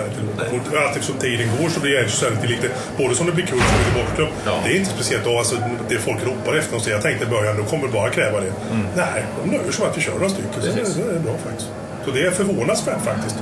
Och 0.51 0.77
allt 0.77 0.95
eftersom 0.95 1.17
tiden 1.17 1.47
går 1.61 1.69
så 1.69 1.79
blir 1.79 1.93
Edge 1.99 2.49
lite, 2.49 2.67
både 2.97 3.15
som 3.15 3.25
det 3.25 3.31
blir 3.31 3.45
kul 3.45 3.57
och 3.57 3.63
som 3.63 3.77
det 3.85 3.91
blir 3.91 4.03
bortglömt. 4.03 4.63
Det 4.65 4.71
är 4.73 4.77
inte 4.79 4.91
speciellt 4.91 5.23
då, 5.23 5.37
alltså, 5.37 5.55
det 5.89 5.97
folk 5.97 6.19
ropar 6.25 6.55
efter 6.57 6.75
oss. 6.77 6.87
Jag 6.87 7.01
tänkte 7.01 7.25
i 7.25 7.27
början, 7.27 7.57
de 7.57 7.65
kommer 7.65 7.87
bara 7.87 8.09
kräva 8.09 8.39
det. 8.39 8.53
Nej, 8.95 9.23
de 9.43 9.49
nöjer 9.49 9.71
sig 9.71 9.81
med 9.81 9.91
att 9.91 9.97
vi 9.97 10.01
kör 10.01 10.13
några 10.13 10.29
stycken. 10.29 10.51
Så 10.53 10.59
det, 10.59 10.73
det 11.09 11.15
är 11.15 11.19
bra 11.19 11.33
faktiskt. 11.45 11.69
Så 12.05 12.11
det 12.11 12.21
är 12.25 12.31
förvånansvärt 12.31 13.01
faktiskt. 13.05 13.35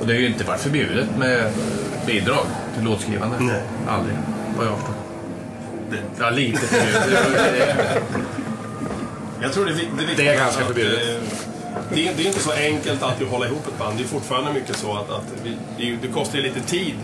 Och 0.00 0.06
det 0.06 0.12
har 0.12 0.20
ju 0.20 0.26
inte 0.26 0.44
varit 0.44 0.60
förbjudet 0.60 1.08
med 1.18 1.52
bidrag 2.06 2.46
till 2.74 2.84
låtskrivande. 2.84 3.36
Nej. 3.40 3.62
Aldrig, 3.88 4.16
vad 4.58 4.66
jag 4.66 4.76
förstår. 4.78 4.94
Ja, 6.18 6.30
lite 6.30 6.58
förbjudet. 6.60 8.02
Jag 9.42 9.52
tror 9.52 9.64
det 9.64 9.70
är, 9.72 9.74
det 9.76 10.12
är, 10.12 10.16
Det 10.16 10.28
är 10.28 10.36
ganska 10.36 10.64
förbjudet. 10.64 11.08
eh, 11.08 11.22
Det 11.94 12.08
är, 12.08 12.14
det 12.16 12.22
är 12.22 12.26
inte 12.26 12.40
så 12.40 12.52
enkelt 12.52 13.02
att 13.02 13.22
hålla 13.30 13.46
ihop 13.46 13.66
ett 13.66 13.78
band. 13.78 13.98
Det 13.98 14.04
är 14.04 14.06
fortfarande 14.08 14.52
mycket 14.52 14.76
så 14.76 14.92
att, 14.96 15.10
att 15.10 15.24
vi, 15.42 15.56
det, 16.02 16.08
är 16.08 16.12
kostar 16.12 16.36
ju 16.38 16.42
lite 16.44 16.60
tid 16.60 16.94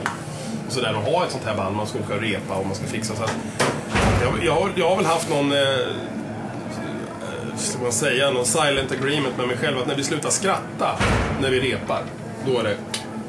och 0.67 0.73
så 0.73 0.81
där, 0.81 0.89
att 0.95 1.05
ha 1.13 1.25
ett 1.25 1.31
sånt 1.33 1.45
här 1.45 1.57
band. 1.57 1.77
Man 1.77 1.87
ska 1.87 1.99
åka 1.99 2.15
och 2.15 2.21
repa 2.21 2.55
och 2.55 2.67
man 2.67 2.75
ska 2.75 2.87
fixa. 2.87 3.15
Så 3.17 3.23
att, 3.25 3.35
jag, 4.23 4.45
jag, 4.45 4.53
har- 4.55 4.71
jag 4.77 4.89
har 4.89 4.97
väl 4.97 5.07
haft 5.07 5.31
någon, 5.31 5.53
eh, 5.53 5.59
eh, 5.59 7.57
ska 7.57 7.83
man 7.83 7.93
säga, 7.93 8.31
någon 8.31 8.47
silent 8.47 8.93
agreement 8.93 9.39
med 9.39 9.49
mig 9.49 9.57
själv 9.57 9.79
att 9.79 9.87
när 9.87 9.95
vi 9.97 10.05
slutar 10.05 10.31
skratta 10.31 10.99
när 11.43 11.51
vi 11.51 11.61
repar, 11.61 12.03
då 12.47 12.59
är 12.59 12.65
det, 12.65 12.77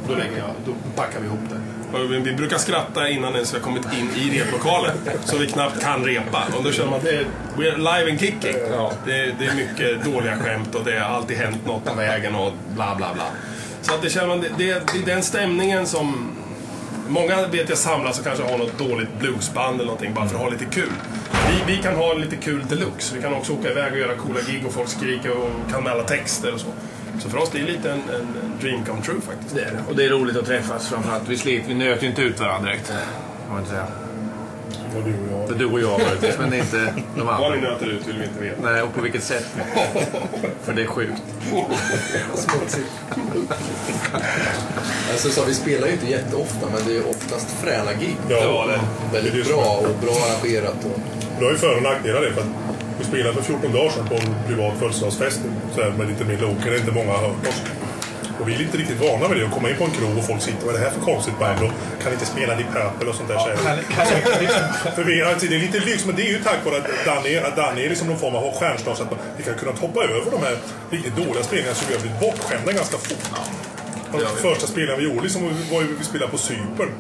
då 0.08 0.14
lägger 0.16 0.38
jag, 0.38 0.50
då 0.66 0.72
packar 0.96 1.20
vi 1.20 1.26
ihop 1.26 1.40
det. 1.50 1.58
Vi 2.08 2.18
vi 2.20 2.34
brukar 2.34 2.58
skratta 2.58 3.10
innan 3.10 3.34
ens 3.34 3.54
vi 3.54 3.58
har 3.58 3.64
kommit 3.66 3.86
in 4.00 4.10
i 4.16 4.40
replokalen, 4.40 4.98
så 5.26 5.38
vi 5.38 5.48
knappt 5.48 5.82
kan 5.82 6.06
repa. 6.06 6.44
Och 6.58 6.64
då 6.64 6.72
känner 6.72 6.90
man 6.90 7.00
att 7.00 7.06
det 7.06 7.16
är, 7.16 7.26
we're 7.58 7.78
live 7.78 8.12
and 8.12 8.20
kicking. 8.20 8.54
Det, 9.06 9.14
är- 9.20 9.36
det 9.40 9.46
är 9.46 9.56
mycket 9.56 10.06
dåliga 10.06 10.38
skämt 10.38 10.76
och 10.76 10.84
det 10.86 11.00
har 11.00 11.16
alltid 11.16 11.38
hänt 11.38 11.66
något 11.66 11.86
på 11.86 11.94
vägen 11.96 12.36
och 12.36 12.52
bla 12.76 12.96
bla 12.96 13.14
bla. 13.14 13.24
Så 13.82 13.94
att 13.94 14.02
det 14.02 14.10
känner 14.10 14.28
man, 14.28 14.42
det, 14.42 14.48
det, 14.58 14.66
det 14.94 15.00
är 15.02 15.06
den 15.16 15.24
stämningen 15.24 15.86
som 15.86 16.32
Många 17.10 17.48
vet 17.48 17.70
jag 17.70 17.78
samlas 17.78 18.20
och 18.20 18.26
kanske 18.26 18.44
har 18.44 18.58
något 18.58 18.78
dåligt 18.78 19.20
bluesband 19.20 19.76
eller 19.76 19.86
någonting 19.86 20.14
bara 20.14 20.28
för 20.28 20.36
att 20.36 20.42
ha 20.42 20.50
lite 20.50 20.66
kul. 20.66 20.92
Vi, 21.50 21.76
vi 21.76 21.82
kan 21.84 21.96
ha 21.96 22.14
lite 22.14 22.36
kul 22.36 22.66
deluxe. 22.70 23.16
Vi 23.16 23.22
kan 23.22 23.34
också 23.34 23.54
åka 23.54 23.70
iväg 23.72 23.92
och 23.94 24.00
göra 24.00 24.16
coola 24.16 24.40
gig 24.48 24.66
och 24.66 24.74
folk 24.74 24.90
skriker 24.90 25.32
och 25.32 25.50
kan 25.72 25.84
med 25.84 25.92
alla 25.94 26.04
texter 26.04 26.54
och 26.54 26.60
så. 26.60 26.68
Så 27.20 27.30
för 27.30 27.38
oss 27.38 27.50
det 27.52 27.60
är 27.60 27.64
lite 27.64 27.92
en, 27.92 28.00
en, 28.00 28.28
dream 28.62 28.86
come 28.86 29.02
true 29.02 29.22
faktiskt. 29.22 29.56
Det 29.56 29.62
är 29.62 29.72
det. 29.72 29.80
Och 29.90 29.96
det 29.96 30.06
är 30.06 30.10
roligt 30.10 30.38
att 30.38 30.46
träffas 30.46 30.90
framförallt. 30.90 31.30
Vi 31.30 31.38
sliter, 31.38 31.68
vi 31.68 31.74
nöter 31.74 32.04
ju 32.04 32.10
inte 32.10 32.22
ut 32.22 32.40
varandra 32.40 32.70
direkt. 32.70 32.88
Kan 32.88 32.98
man 33.50 33.60
inte 33.60 33.72
säga. 33.72 33.88
Och 34.98 35.04
du 35.04 35.10
och 35.14 35.42
jag. 35.42 35.50
Det 35.50 35.56
är 35.56 35.60
du 35.60 35.66
och 35.66 35.80
jag 35.80 36.00
möjligtvis, 36.02 36.38
men 36.40 36.50
det 36.50 36.56
är 36.58 36.60
inte 36.60 36.94
de 37.16 37.26
Vad 37.28 37.40
ni 37.40 37.58
andra. 37.58 37.72
nöter 37.72 37.86
ut 37.86 38.08
vill 38.08 38.18
vi 38.18 38.26
inte 38.26 38.40
veta. 38.40 38.72
Nej, 38.72 38.82
och 38.82 38.94
på 38.94 39.02
vilket 39.02 39.24
sätt. 39.24 39.46
För 40.64 40.74
det 40.74 40.82
är 40.82 40.86
sjukt. 40.88 41.22
Alltså, 45.12 45.30
så 45.30 45.46
vi 45.46 45.54
spelar 45.54 45.88
ju 45.88 45.94
inte 45.94 46.08
jätteofta, 46.08 46.68
men 46.74 46.88
det 46.88 46.98
är 46.98 47.10
oftast 47.10 47.52
fräna 47.52 47.94
gig. 47.94 48.16
Ja, 48.30 48.38
Ja, 48.38 48.68
det. 48.68 48.80
Väldigt 49.14 49.34
det 49.34 49.40
är 49.40 49.54
bra 49.54 49.78
och 49.78 49.96
bra 50.06 50.16
arrangerat. 50.30 50.86
Och... 50.86 51.00
Det 51.40 51.46
har 51.46 51.52
ju 51.52 51.58
för 51.58 51.76
och 51.76 51.84
nackdelar 51.84 52.22
det. 52.22 52.34
För 52.34 52.42
att 52.42 52.48
vi 53.00 53.04
spelade 53.04 53.34
för 53.34 53.44
14 53.44 53.72
dagar 53.72 53.90
sedan 53.90 54.08
på 54.08 54.16
en 54.16 54.36
privat 54.48 54.74
födelsedagsfest 54.80 55.42
så 55.76 55.82
här, 55.82 55.92
med 55.92 56.08
lite 56.08 56.26
mer 56.26 56.38
loker. 56.38 56.70
Det 56.72 56.76
är 56.76 56.80
inte 56.80 56.92
många 56.92 57.12
har 57.12 57.28
hört 57.28 57.48
oss. 57.48 57.62
Och 58.40 58.48
vi 58.48 58.56
är 58.56 58.62
inte 58.62 58.78
riktigt 58.78 59.02
vana 59.02 59.28
vid 59.28 59.38
det. 59.38 59.46
Att 59.46 59.54
komma 59.54 59.70
in 59.70 59.78
på 59.78 59.84
en 59.84 59.92
krog 59.92 60.18
och 60.18 60.26
folk 60.26 60.42
sitter 60.42 60.66
vad 60.66 60.76
är 60.76 60.80
det 60.80 60.86
här 60.86 60.92
för 60.92 61.02
konstigt 61.02 61.40
band? 61.40 61.60
Och 61.66 61.72
kan 62.04 62.14
inte 62.14 62.26
spela 62.26 62.56
Deep 62.56 62.72
Purple 62.74 63.10
och 63.10 63.16
sånt 63.16 63.30
där. 63.30 63.40
säger 63.40 63.58
de. 64.86 64.92
för 64.96 65.04
vi, 65.04 65.22
alltså, 65.22 65.48
det 65.48 65.56
är 65.56 65.60
lite 65.60 65.80
lyx, 65.80 66.06
men 66.06 66.16
det 66.16 66.22
är 66.22 66.32
ju 66.32 66.40
tack 66.44 66.66
vare 66.66 66.78
att 66.78 67.06
Danny, 67.06 67.36
att 67.38 67.56
Danny 67.56 67.86
är 67.86 67.90
liksom 67.90 68.08
någon 68.08 68.20
form 68.20 68.36
av 68.36 68.54
stjärnstav 68.60 68.96
så 68.96 69.04
att 69.04 69.14
vi 69.38 69.44
kan 69.44 69.56
kunna 69.56 69.72
hoppa 69.72 70.04
över 70.04 70.32
de 70.32 70.42
här 70.48 70.58
riktigt 70.90 71.16
dåliga 71.16 71.44
spelningarna 71.44 71.76
så 71.76 71.86
vi 71.88 71.94
har 71.94 72.02
blivit 72.02 72.20
bortskämda 72.20 72.72
ganska 72.72 72.98
fort. 72.98 73.26
De 74.12 74.20
första 74.48 74.68
spelen 74.68 74.98
vi 74.98 75.04
gjorde 75.04 75.22
liksom, 75.22 75.42
var 75.72 75.82
ju 75.82 75.88
vi 76.00 76.04
spelade 76.04 76.32
på 76.32 76.38
Cypern. 76.38 76.92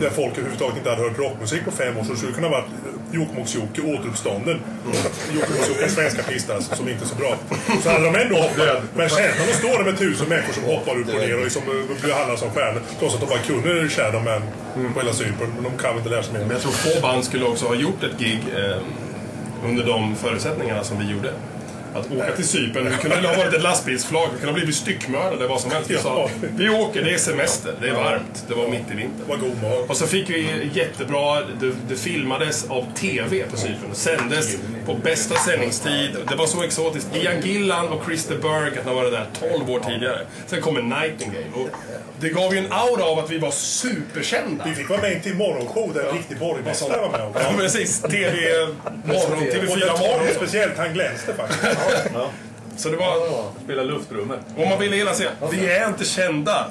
Där 0.00 0.10
folk 0.10 0.32
överhuvudtaget 0.32 0.76
inte 0.76 0.90
hade 0.90 1.02
hört 1.02 1.18
rockmusik 1.18 1.64
på 1.64 1.70
fem 1.70 1.96
år. 1.98 2.04
Så 2.04 2.12
det 2.12 2.18
skulle 2.18 2.32
kunna 2.32 2.48
vara 2.48 2.64
Jokkmokks-Jocke 3.14 3.80
återuppstånden. 3.94 4.60
En 5.82 5.90
svenska 5.90 6.22
artist 6.22 6.50
alltså, 6.50 6.76
som 6.76 6.88
inte 6.88 7.04
är 7.04 7.08
så 7.08 7.14
bra. 7.14 7.36
Så 7.82 7.90
hade 7.90 8.04
de 8.04 8.14
ändå 8.16 8.36
hoppat. 8.36 8.82
Men 8.94 9.08
känslan 9.08 9.48
att 9.50 9.58
stå 9.58 9.68
där 9.68 9.84
med 9.84 9.98
tusen 9.98 10.28
människor 10.28 10.52
som 10.52 10.64
hoppar 10.64 10.98
upp 11.00 11.08
och 11.08 11.20
ner 11.20 11.36
och 11.38 11.44
liksom 11.44 11.62
blir 12.02 12.12
handlade 12.12 12.40
som 12.40 12.50
stjärnor. 12.50 12.80
Trots 12.98 13.14
att 13.14 13.20
de 13.20 13.26
bara 13.26 13.38
kunde 13.38 13.88
Shadow 13.88 14.24
Man 14.24 14.42
på 14.94 15.00
hela 15.00 15.12
Cypern. 15.12 15.50
Men 15.54 15.62
de 15.64 15.78
kan 15.82 15.96
inte 15.96 16.08
lära 16.08 16.22
sig 16.22 16.32
mer. 16.32 16.40
Men 16.40 16.50
jag 16.50 16.60
tror 16.60 16.72
få 16.72 17.00
band 17.00 17.24
skulle 17.24 17.44
också 17.44 17.66
ha 17.66 17.74
gjort 17.74 18.02
ett 18.02 18.18
gig 18.18 18.40
eh, 18.56 18.76
under 19.64 19.86
de 19.86 20.16
förutsättningarna 20.16 20.84
som 20.84 20.98
vi 20.98 21.12
gjorde. 21.12 21.32
Att 21.94 22.12
åka 22.12 22.36
till 22.36 22.48
Cypern, 22.48 22.90
vi 22.90 22.96
kunde 22.96 23.28
ha 23.28 23.36
varit 23.36 23.54
ett 23.54 23.62
lastbilsflak, 23.62 24.28
vi 24.32 24.38
kunde 24.38 24.52
ha 24.52 24.54
blivit 24.54 24.74
styckmördade, 24.74 25.46
vad 25.46 25.60
som 25.60 25.70
helst. 25.70 25.90
Vi 25.90 25.98
sa, 25.98 26.30
vi 26.56 26.68
åker, 26.68 27.02
det 27.02 27.14
är 27.14 27.18
semester, 27.18 27.74
det 27.80 27.88
är 27.88 27.94
varmt, 27.94 28.44
det 28.48 28.54
var 28.54 28.68
mitt 28.68 28.90
i 28.90 28.94
vintern. 28.94 29.26
Vad 29.28 29.40
god 29.40 29.62
mat. 29.62 29.90
Och 29.90 29.96
så 29.96 30.06
fick 30.06 30.30
vi 30.30 30.70
jättebra, 30.72 31.40
det, 31.40 31.72
det 31.88 31.96
filmades 31.96 32.70
av 32.70 32.86
TV 32.94 33.44
på 33.50 33.56
Cypern. 33.56 33.90
Det 33.90 33.96
sändes 33.96 34.56
på 34.86 34.94
bästa 34.94 35.34
sändningstid. 35.34 36.16
Det 36.28 36.36
var 36.36 36.46
så 36.46 36.62
exotiskt. 36.62 37.16
Ian 37.16 37.40
Gillan 37.40 37.88
och 37.88 38.04
Christer 38.04 38.38
Berg, 38.38 38.78
att 38.78 38.86
han 38.86 38.94
var 38.94 39.04
där 39.04 39.26
12 39.40 39.70
år 39.70 39.80
tidigare. 39.80 40.20
Sen 40.46 40.60
kommer 40.60 40.82
Nightingale. 40.82 41.46
Och 41.54 41.68
det 42.24 42.30
gav 42.30 42.52
ju 42.54 42.58
en 42.58 42.72
aura 42.72 43.04
av 43.04 43.18
att 43.18 43.30
vi 43.30 43.38
var 43.38 43.50
superkända. 43.50 44.64
Vi 44.64 44.74
fick 44.74 44.88
vara 44.88 45.00
med 45.00 45.12
i 45.12 45.14
en 45.14 45.20
till 45.20 45.34
morgonshow 45.34 45.92
där 45.94 46.08
en 46.08 46.16
riktig 46.16 46.38
borgmästare 46.38 47.00
var 47.00 47.10
med. 47.10 47.20
Ja, 47.34 47.52
precis. 47.58 48.00
TV, 48.02 48.36
morgon, 49.04 49.32
Och 49.32 49.38
TV4 49.38 49.56
den 49.56 49.66
morgon. 49.66 49.98
morgon 49.98 50.34
speciellt, 50.36 50.78
han 50.78 50.92
glänste 50.92 51.34
faktiskt. 51.34 51.64
Så 52.76 52.88
det 52.88 52.96
var... 52.96 53.16
Spela 53.64 53.82
luftrummet. 53.82 54.40
Om 54.56 54.68
man 54.68 54.78
ville 54.78 54.96
hela 54.96 55.14
säga, 55.14 55.30
vi 55.52 55.66
är 55.66 55.88
inte 55.88 56.04
kända. 56.04 56.66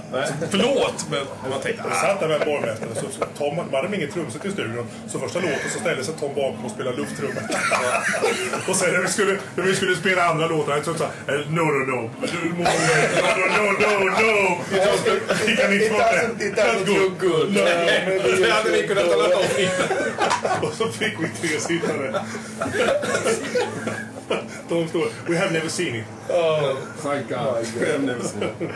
Förlåt, 0.50 1.06
men 1.12 1.20
man 1.50 1.62
tänkte, 1.62 1.84
Jag 1.84 1.92
ah, 1.92 2.02
satt 2.02 2.20
där 2.20 2.28
med 2.28 2.40
borgmästaren 2.40 2.96
så, 2.96 3.02
så 3.02 3.26
Tom, 3.38 3.56
man 3.56 3.68
hade 3.72 3.98
inget 3.98 4.14
trumset 4.14 4.46
i 4.46 4.52
studion. 4.52 4.88
Så 5.08 5.20
första 5.20 5.40
låten 5.40 5.70
så 5.74 5.80
ställde 5.80 6.04
sig 6.04 6.14
Tom 6.20 6.36
bakom 6.36 6.66
och 6.66 6.72
spelade 6.72 6.98
luftrummet. 6.98 7.44
och 8.68 8.76
sen 8.76 8.94
när 8.94 9.02
vi 9.02 9.08
skulle, 9.08 9.38
när 9.56 9.64
vi 9.64 9.76
skulle 9.76 9.96
spela 9.96 10.24
andra 10.24 10.48
låtar 10.48 10.82
så 10.84 10.94
sa 10.94 11.10
han 11.28 11.36
no, 11.36 11.62
no, 11.62 11.86
no. 11.92 11.94
No, 11.94 12.64
no, 13.80 14.00
no, 14.00 14.10
no. 14.10 14.58
Kan 15.58 15.74
inte 15.74 15.90
vara 15.94 16.12
det. 16.12 16.46
It 16.46 16.56
doesn't 16.56 16.88
look 16.88 17.20
good. 17.20 17.54
Det 17.54 18.52
hade 18.52 18.72
vi 18.72 18.88
kunnat 18.88 19.12
tala 19.12 19.38
om 19.38 19.44
innan. 19.58 20.64
Och 20.64 20.74
så 20.74 20.88
fick 20.88 21.14
vi 21.20 21.48
tre 21.48 21.60
sittare. 21.60 22.22
De 24.74 24.88
står, 24.88 25.06
we 25.28 25.38
have 25.38 25.52
never 25.54 25.70
seen 25.70 25.96
it. 25.96 26.06
thank 27.02 27.30
God. 27.30 27.66
We 27.80 27.92
have 27.92 28.00
never 28.06 28.24
seen 28.24 28.44
it. 28.44 28.70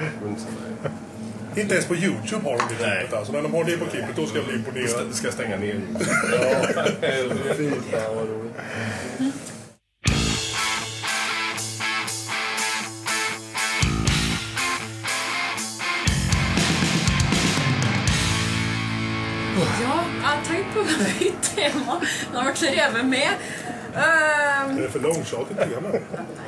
Inte 1.57 1.73
ens 1.75 1.87
på 1.87 1.95
Youtube 1.95 2.43
har 2.49 2.57
de 2.57 2.63
det 2.77 2.87
Nej. 2.87 2.97
klippet 2.99 3.17
alltså. 3.17 3.33
När 3.33 3.41
de 3.41 3.53
har 3.53 3.63
det 3.63 3.77
på 3.77 3.85
klippet 3.85 4.15
då 4.15 4.25
ska 4.25 4.37
jag 4.37 4.45
bli 4.45 4.53
Det 4.53 4.59
imponerad. 4.59 4.89
ska- 4.89 5.03
Det 5.03 5.13
ska 5.13 5.31
stänga 5.31 5.57
ner. 5.57 5.81
Fy 7.57 7.69
fan 7.91 8.15
vad 8.15 8.29
roligt. 8.29 8.53
Ja, 19.83 20.03
jag 20.21 20.27
har 20.27 20.43
tänkt 20.45 20.73
på 20.73 20.79
nytt 21.23 21.55
tema. 21.55 22.01
Det 22.31 22.37
har 22.37 22.45
varit 22.45 22.63
revet 22.63 23.05
med. 23.05 23.29
Ehm, 23.97 24.77
Är 24.77 24.81
det 24.81 24.89
för 24.89 24.99
långtjatigt 24.99 25.59
tema? 25.59 25.89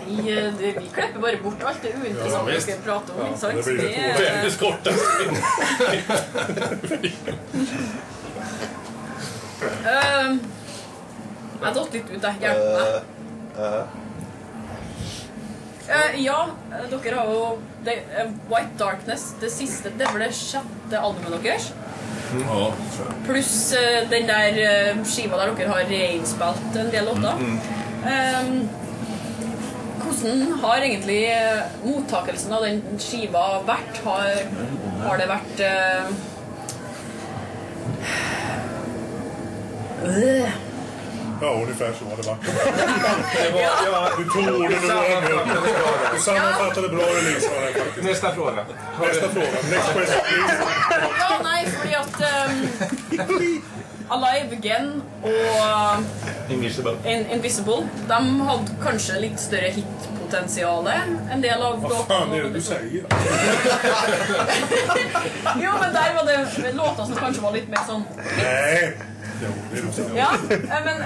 nej, 0.07 0.53
det, 0.59 0.65
vi 0.65 0.71
klipper 0.93 1.19
bara 1.21 1.31
bort 1.43 1.63
allt 1.63 1.77
det 1.81 1.93
ointressanta 2.03 2.45
vi 2.45 2.51
visst. 2.51 2.67
ska 2.69 2.77
prata 2.83 3.13
om. 3.13 3.27
inte 3.27 3.39
sant? 3.39 3.53
det 3.55 3.63
blir 3.63 3.77
Det 3.77 3.95
är- 3.95 4.59
kortaste. 4.59 4.99
Ehm, 9.85 10.39
Jag 11.61 11.67
har 11.67 11.93
lite 11.93 12.13
ut 12.13 12.23
av 12.25 12.33
hjälp 12.41 12.81
meg. 13.57 13.81
Eh, 15.89 16.21
ja, 16.25 16.47
eh, 16.71 16.99
dere 17.03 17.15
har 17.15 17.33
jo 17.33 17.59
det, 17.83 17.93
eh, 17.93 18.27
White 18.49 18.69
Darkness, 18.77 19.33
det 19.39 19.49
siste 19.49 19.89
Det 19.97 20.05
er 20.05 20.11
vel 20.13 20.21
det 20.21 20.33
sjette 20.37 20.99
albumet 21.01 21.43
deres? 21.43 21.71
Ja, 22.29 22.73
tror 22.95 23.07
jag. 23.07 23.15
Pluss 23.25 23.73
eh, 23.73 24.09
den 24.09 24.27
der 24.29 24.59
eh, 24.65 25.03
skiva 25.05 25.37
der 25.39 25.55
dere 25.57 25.71
har 25.71 25.89
reinnspilt 25.89 26.75
en 26.77 26.91
del 26.93 27.05
låter. 27.09 27.33
Ehm, 28.09 28.69
hvordan 30.03 30.53
har 30.61 30.77
egentlig 30.85 31.23
eh, 31.33 31.61
mottakelsen 31.83 32.53
av 32.53 32.61
den 32.67 32.81
skiva 33.01 33.45
vært? 33.67 34.01
Har, 34.05 34.29
har 35.07 35.17
det 35.21 35.27
vært 35.33 35.59
eh, 35.65 36.05
øh, 40.09 40.49
Ja, 41.41 41.53
ungefär 41.53 41.93
så 41.99 42.05
har 42.05 42.17
det 42.17 42.27
varit. 42.27 42.41
Det 43.43 43.51
var, 43.51 43.61
ja, 43.61 44.09
Du 44.17 44.23
tog 44.23 44.43
orden 44.61 44.71
ur 44.71 44.87
bra 44.87 45.01
där. 45.21 46.13
Du 46.13 46.19
sammanfattade 46.19 46.89
bra 46.89 47.01
releasen 47.03 47.51
här 47.59 47.73
faktiskt. 47.83 48.07
Nästa 48.07 48.31
fråga. 48.35 48.65
Nästa 49.01 49.29
fråga. 49.29 49.47
Next 49.71 49.93
question 49.93 50.21
please. 50.29 50.53
Ja, 51.19 51.39
nei, 51.43 51.65
fordi 51.71 51.93
at 51.93 52.21
um, 53.29 53.63
Alive 54.09 54.55
Again 54.57 55.01
og 55.23 56.03
Invisible. 56.49 56.95
In 57.05 57.25
Invisible 57.31 57.89
de 58.09 58.41
hadde 58.41 58.75
kanskje 58.83 59.19
litt 59.21 59.39
større 59.39 59.69
hitpotensial 59.75 60.87
en 61.31 61.41
del 61.41 61.61
av 61.61 61.81
Vad 61.81 62.07
fan 62.07 62.31
är 62.33 62.43
det 62.43 62.49
du 62.49 62.61
säger? 62.61 63.03
Jo, 65.63 65.71
men 65.81 65.93
der 65.93 66.13
var 66.15 66.25
det 66.25 66.71
låter 66.73 67.03
som 67.03 67.15
kanskje 67.15 67.41
var 67.41 67.51
litt 67.51 67.69
mer 67.69 67.85
sånn 67.87 68.03
Nej. 68.37 68.97
Det. 69.39 70.17
Ja, 70.17 70.29
men 70.85 70.97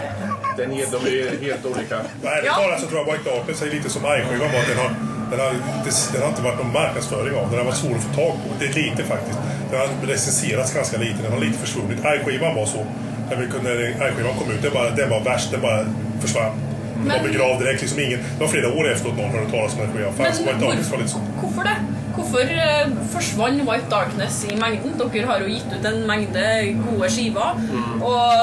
Den 0.58 0.72
är, 0.72 0.86
de 0.92 0.98
är 1.08 1.42
helt 1.48 1.66
olika. 1.66 1.96
Ärligt 2.24 2.46
Ja. 2.46 2.54
talat 2.54 2.80
så 2.82 2.88
tror 2.88 3.00
jag 3.00 3.14
White 3.14 3.30
Darkness 3.30 3.62
är 3.62 3.66
lite 3.66 3.90
som 3.90 4.02
iShivan 4.02 4.50
bara 4.52 4.62
att 4.62 4.68
den 4.68 4.78
har, 4.78 4.92
den, 5.32 5.40
har, 5.40 5.52
det, 5.86 5.92
den 6.14 6.22
har 6.22 6.30
inte 6.30 6.42
varit 6.42 6.58
någon 6.64 6.74
marknadsföring 6.74 7.36
av. 7.36 7.50
Den 7.50 7.58
har 7.60 7.66
varit 7.66 7.78
svår 7.78 7.96
att 7.96 8.04
få 8.04 8.14
tag 8.14 8.34
på. 8.44 8.48
Det 8.60 8.66
är 8.66 8.74
lite 8.74 9.04
faktiskt. 9.04 9.40
Den 9.72 9.80
har 9.80 9.88
recenserats 10.08 10.74
ganska 10.74 10.98
lite. 10.98 11.18
Den 11.24 11.32
har 11.32 11.40
lite 11.40 11.58
försvunnit. 11.58 12.00
iShivan 12.16 12.56
var 12.56 12.66
så. 12.66 12.86
När 13.30 13.36
vi 13.38 13.48
kunde, 13.48 13.70
när 13.74 14.10
iShivan 14.12 14.34
kom 14.40 14.52
ut, 14.52 14.62
den, 14.62 14.74
bara, 14.74 14.90
den 14.90 15.10
var 15.10 15.20
värst. 15.20 15.52
Den 15.52 15.62
bara 15.62 15.86
försvann. 16.22 16.52
Men- 16.96 17.24
begravd 17.24 17.60
direkt. 17.64 17.82
Liksom 17.82 18.00
ingen, 18.00 18.20
det 18.20 18.40
var 18.40 18.48
flera 18.48 18.68
år 18.78 18.92
efteråt 18.92 19.18
någon 19.18 19.32
hörde 19.32 19.50
talas 19.52 19.74
om 19.74 19.80
skivan. 19.94 20.14
Så 20.18 20.22
Men 20.24 20.48
White 20.48 20.66
Darkness 20.66 20.92
var 20.92 20.98
lite 20.98 21.10
så. 21.10 21.20
hvorfor 21.42 21.62
det? 21.70 21.76
Hvorfor 22.16 22.40
eh, 22.40 22.88
forsvant 23.14 23.62
White 23.70 23.90
Darkness 23.92 24.46
i 24.52 24.56
mengden? 24.56 24.94
Dere 25.14 25.26
har 25.26 25.40
jo 25.40 25.48
gitt 25.50 25.72
ut 25.80 25.86
en 25.86 26.08
mengde 26.08 26.44
gode 26.86 27.10
skiver. 27.10 27.58
Og 28.02 28.34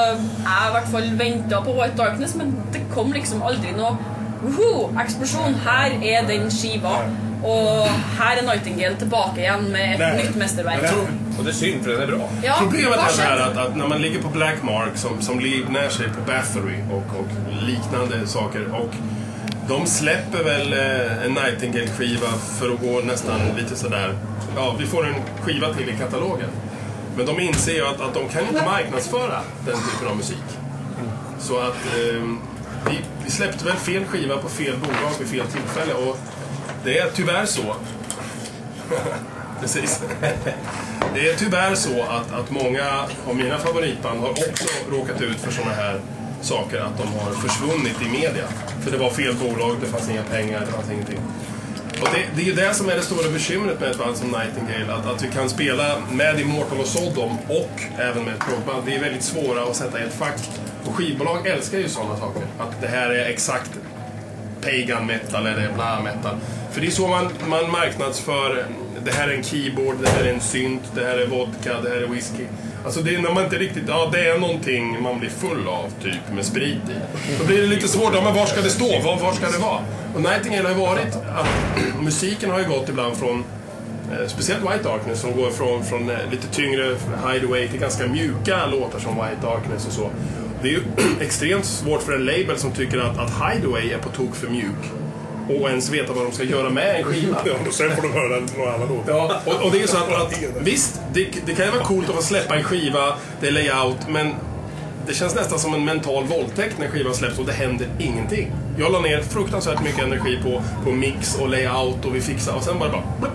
jeg 0.47 0.69
i 0.69 0.71
hvert 0.75 0.89
fall 0.91 1.07
venta 1.17 1.61
på 1.61 1.71
White 1.81 1.97
Darkness, 1.97 2.35
men 2.35 2.55
det 2.73 2.81
kom 2.95 3.11
liksom 3.11 3.43
aldri 3.43 3.71
noe 3.77 3.97
Woho! 4.41 4.89
Eksplosjon! 5.01 5.53
Her 5.65 5.91
er 6.01 6.25
den 6.27 6.47
skiva. 6.51 6.95
Og 7.43 7.87
her 8.19 8.37
er 8.37 8.45
Nightingale 8.45 8.95
tilbake 8.95 9.39
igjen 9.41 9.63
med 9.71 9.93
et 9.93 9.99
Nej. 9.99 10.17
nytt 10.23 10.35
mesterverk. 10.35 10.81
Men- 10.81 11.17
Och 11.37 11.43
det 11.43 11.51
är 11.51 11.53
synd 11.53 11.83
för 11.83 11.91
den 11.91 12.01
är 12.01 12.07
bra. 12.07 12.29
Ja, 12.43 12.55
Problemet 12.59 12.99
är 12.99 13.07
så 13.11 13.21
här 13.21 13.37
att, 13.37 13.57
att 13.57 13.75
när 13.75 13.87
man 13.87 14.01
ligger 14.01 14.21
på 14.21 14.27
Blackmark 14.29 14.97
som, 14.97 15.21
som 15.21 15.39
livnär 15.39 15.89
sig 15.89 16.05
på 16.07 16.21
Bathory 16.31 16.75
och, 16.91 17.19
och 17.19 17.27
liknande 17.67 18.27
saker 18.27 18.65
och 18.75 18.89
de 19.67 19.85
släpper 19.87 20.43
väl 20.43 20.73
eh, 20.73 21.25
en 21.25 21.33
Nightingale-skiva 21.33 22.27
för 22.59 22.73
att 22.73 22.79
gå 22.81 22.99
nästan 23.05 23.39
lite 23.57 23.75
sådär, 23.75 24.13
ja 24.55 24.75
vi 24.79 24.85
får 24.85 25.07
en 25.07 25.15
skiva 25.41 25.73
till 25.73 25.89
i 25.89 25.97
katalogen. 25.97 26.49
Men 27.17 27.25
de 27.25 27.39
inser 27.39 27.73
ju 27.73 27.85
att, 27.87 28.01
att 28.01 28.13
de 28.13 28.27
kan 28.29 28.41
inte 28.47 28.65
marknadsföra 28.65 29.39
den 29.65 29.75
typen 29.75 30.07
av 30.07 30.17
musik. 30.17 30.47
Så 31.39 31.59
att 31.59 31.75
eh, 31.85 32.21
vi, 32.89 32.99
vi 33.25 33.31
släppte 33.31 33.65
väl 33.65 33.75
fel 33.75 34.05
skiva 34.05 34.37
på 34.37 34.49
fel 34.49 34.77
bolag 34.77 35.11
vid 35.19 35.27
fel 35.27 35.47
tillfälle 35.47 35.93
och 35.93 36.17
det 36.83 36.97
är 36.99 37.09
tyvärr 37.15 37.45
så 37.45 37.75
Precis. 39.61 40.01
Det 41.13 41.29
är 41.29 41.35
tyvärr 41.35 41.75
så 41.75 42.01
att, 42.01 42.31
att 42.31 42.49
många 42.49 43.05
av 43.27 43.35
mina 43.35 43.57
favoritband 43.57 44.19
har 44.19 44.29
också 44.29 44.65
råkat 44.91 45.21
ut 45.21 45.37
för 45.37 45.51
sådana 45.51 45.73
här 45.73 45.99
saker, 46.41 46.79
att 46.79 46.97
de 46.97 47.07
har 47.19 47.31
försvunnit 47.31 48.01
i 48.01 48.09
media. 48.09 48.45
För 48.83 48.91
det 48.91 48.97
var 48.97 49.09
fel 49.09 49.35
bolag, 49.35 49.77
det 49.81 49.87
fanns 49.87 50.09
inga 50.09 50.23
pengar, 50.23 50.59
det 50.59 50.71
fanns 50.71 50.91
ingenting. 50.91 51.19
Och 52.01 52.07
det, 52.13 52.25
det 52.35 52.41
är 52.41 52.45
ju 52.45 52.53
det 52.53 52.73
som 52.73 52.89
är 52.89 52.95
det 52.95 53.01
stora 53.01 53.29
bekymret 53.29 53.79
med 53.79 53.91
ett 53.91 53.97
band 53.97 54.17
som 54.17 54.27
Nightingale, 54.27 54.93
att, 54.93 55.05
att 55.05 55.23
vi 55.23 55.31
kan 55.31 55.49
spela 55.49 55.97
med 56.11 56.39
Immortal 56.39 56.79
och 56.79 56.87
Sodom 56.87 57.37
och 57.47 57.81
även 57.99 58.23
med 58.23 58.33
ett 58.33 58.39
proggband. 58.39 58.85
Vi 58.85 58.95
är 58.95 58.99
väldigt 58.99 59.23
svåra 59.23 59.63
att 59.63 59.75
sätta 59.75 59.99
i 59.99 60.03
ett 60.03 60.13
fack. 60.13 60.49
Och 60.85 60.95
skivbolag 60.95 61.47
älskar 61.47 61.77
ju 61.77 61.89
sådana 61.89 62.17
saker. 62.17 62.41
Att 62.59 62.81
det 62.81 62.87
här 62.87 63.09
är 63.09 63.29
exakt 63.29 63.71
pagan 64.61 65.05
metal 65.05 65.47
eller 65.47 65.73
bla 65.73 66.01
metal. 66.01 66.35
För 66.71 66.81
det 66.81 66.87
är 66.87 66.91
så 66.91 67.07
man, 67.07 67.29
man 67.47 67.71
marknadsför, 67.71 68.65
det 69.05 69.11
här 69.11 69.27
är 69.27 69.33
en 69.33 69.43
keyboard, 69.43 69.95
det 70.01 70.09
här 70.09 70.23
är 70.23 70.33
en 70.33 70.41
synt, 70.41 70.81
det 70.95 71.05
här 71.05 71.17
är 71.17 71.27
vodka, 71.27 71.81
det 71.83 71.89
här 71.89 71.97
är 71.97 72.07
whisky. 72.07 72.43
Alltså 72.85 73.01
det 73.01 73.15
är 73.15 73.21
när 73.21 73.33
man 73.33 73.43
inte 73.43 73.57
riktigt, 73.57 73.83
ja 73.87 74.09
det 74.11 74.27
är 74.29 74.39
någonting 74.39 75.01
man 75.03 75.19
blir 75.19 75.29
full 75.29 75.67
av 75.67 75.89
typ 76.03 76.33
med 76.33 76.45
sprit 76.45 76.89
i. 76.89 76.95
Då 77.39 77.45
blir 77.45 77.61
det 77.61 77.67
lite 77.67 77.87
svårt, 77.87 78.11
ja 78.15 78.21
men 78.23 78.33
var 78.33 78.45
ska 78.45 78.61
det 78.61 78.69
stå? 78.69 78.99
Var, 79.03 79.19
var 79.19 79.33
ska 79.33 79.49
det 79.49 79.57
vara? 79.57 79.79
Och 80.15 80.21
Nightingale 80.21 80.63
har 80.63 80.75
ju 80.75 80.81
varit 80.81 81.15
att 81.15 81.47
musiken 82.01 82.51
har 82.51 82.59
ju 82.59 82.65
gått 82.65 82.89
ibland 82.89 83.17
från 83.17 83.43
Eh, 84.11 84.27
Speciellt 84.27 84.63
White 84.63 84.83
Darkness 84.83 85.21
som 85.21 85.35
går 85.35 85.49
från, 85.51 85.83
från 85.83 86.09
eh, 86.09 86.17
lite 86.31 86.47
tyngre 86.47 86.95
Hideaway 87.27 87.67
till 87.67 87.79
ganska 87.79 88.07
mjuka 88.07 88.65
låtar 88.65 88.99
som 88.99 89.15
White 89.15 89.41
Darkness 89.41 89.87
och 89.87 89.93
så. 89.93 90.09
Det 90.61 90.67
är 90.67 90.71
ju 90.71 90.81
extremt 91.21 91.65
svårt 91.65 92.01
för 92.01 92.13
en 92.13 92.25
label 92.25 92.57
som 92.57 92.71
tycker 92.71 92.99
att, 92.99 93.17
att 93.17 93.29
Hideaway 93.29 93.91
är 93.91 93.97
på 93.97 94.09
tok 94.09 94.35
för 94.35 94.47
mjuk. 94.47 94.91
Och 95.49 95.69
ens 95.69 95.89
veta 95.89 96.13
vad 96.13 96.25
de 96.25 96.31
ska 96.31 96.43
göra 96.43 96.69
med 96.69 96.95
en 96.95 97.03
skiva. 97.03 97.37
Ja, 97.45 97.53
och 97.67 97.73
sen 97.73 97.95
får 97.95 98.01
de 98.01 98.11
höra 98.11 98.39
någon 98.39 98.73
annan 98.73 98.87
låt. 98.87 99.03
Ja, 99.07 99.41
och, 99.45 99.65
och 99.65 99.71
det 99.71 99.77
är 99.77 99.81
ju 99.81 99.87
så 99.87 99.97
att, 99.97 100.11
att 100.11 100.39
visst, 100.61 101.01
det, 101.13 101.27
det 101.45 101.53
kan 101.53 101.65
ju 101.65 101.71
vara 101.71 101.83
coolt 101.83 102.09
att 102.09 102.15
få 102.15 102.21
släppa 102.21 102.55
en 102.55 102.63
skiva, 102.63 103.13
det 103.41 103.47
är 103.47 103.51
layout, 103.51 104.09
men 104.09 104.33
det 105.07 105.13
känns 105.13 105.35
nästan 105.35 105.59
som 105.59 105.73
en 105.73 105.85
mental 105.85 106.23
våldtäkt 106.23 106.79
när 106.79 106.87
skivan 106.87 107.13
släpps 107.13 107.39
och 107.39 107.45
det 107.45 107.53
händer 107.53 107.87
ingenting. 107.99 108.51
Jag 108.77 108.91
la 108.91 108.99
ner 108.99 109.21
fruktansvärt 109.21 109.83
mycket 109.83 110.03
energi 110.03 110.39
på, 110.43 110.63
på 110.83 110.91
mix 110.91 111.35
och 111.39 111.49
layout 111.49 112.05
och 112.05 112.15
vi 112.15 112.21
fixade 112.21 112.57
och 112.57 112.63
sen 112.63 112.79
bara 112.79 112.89
bara 112.91 113.31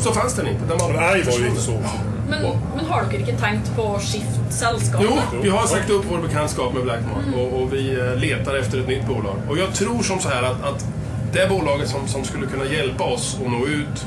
så 0.00 0.12
fanns 0.12 0.34
den 0.34 0.46
inte. 0.46 0.64
Den 0.68 0.78
var 0.78 0.88
Men 0.88 1.26
var 1.26 1.38
ju 1.38 1.48
inte 1.48 1.60
så. 1.60 1.82
Men, 2.30 2.42
men 2.76 2.84
har 2.84 3.08
dere 3.10 3.24
ikke 3.24 3.36
tenkt 3.40 3.70
på 3.76 3.86
å 3.94 3.98
skifte 4.02 4.54
selskap? 4.54 5.02
Jo, 5.04 5.40
vi 5.42 5.50
har 5.50 5.66
sagt 5.66 5.90
upp 5.90 6.04
vår 6.10 6.22
bekantskap 6.26 6.74
med 6.74 6.82
Blackmark 6.82 7.34
och, 7.36 7.62
och 7.62 7.72
vi 7.72 8.00
eh, 8.00 8.16
letar 8.16 8.54
efter 8.56 8.80
ett 8.80 8.88
nytt 8.88 9.06
bolag. 9.06 9.36
Och 9.48 9.58
jag 9.58 9.74
tror 9.74 10.02
som 10.02 10.20
så 10.20 10.28
här 10.28 10.42
att, 10.42 10.62
att 10.64 10.86
det 11.32 11.48
bolaget 11.48 11.88
som, 11.88 12.08
som 12.08 12.24
skulle 12.24 12.46
kunna 12.46 12.64
hjälpa 12.64 13.04
oss 13.04 13.38
att 13.44 13.50
nå 13.50 13.66
ut 13.66 14.06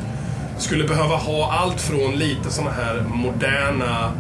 skulle 0.57 0.83
behöva 0.83 1.15
ha 1.15 1.53
allt 1.53 1.81
från 1.81 2.15
lite 2.15 2.49
såna 2.49 2.71
här 2.71 3.03
moderna, 3.07 4.11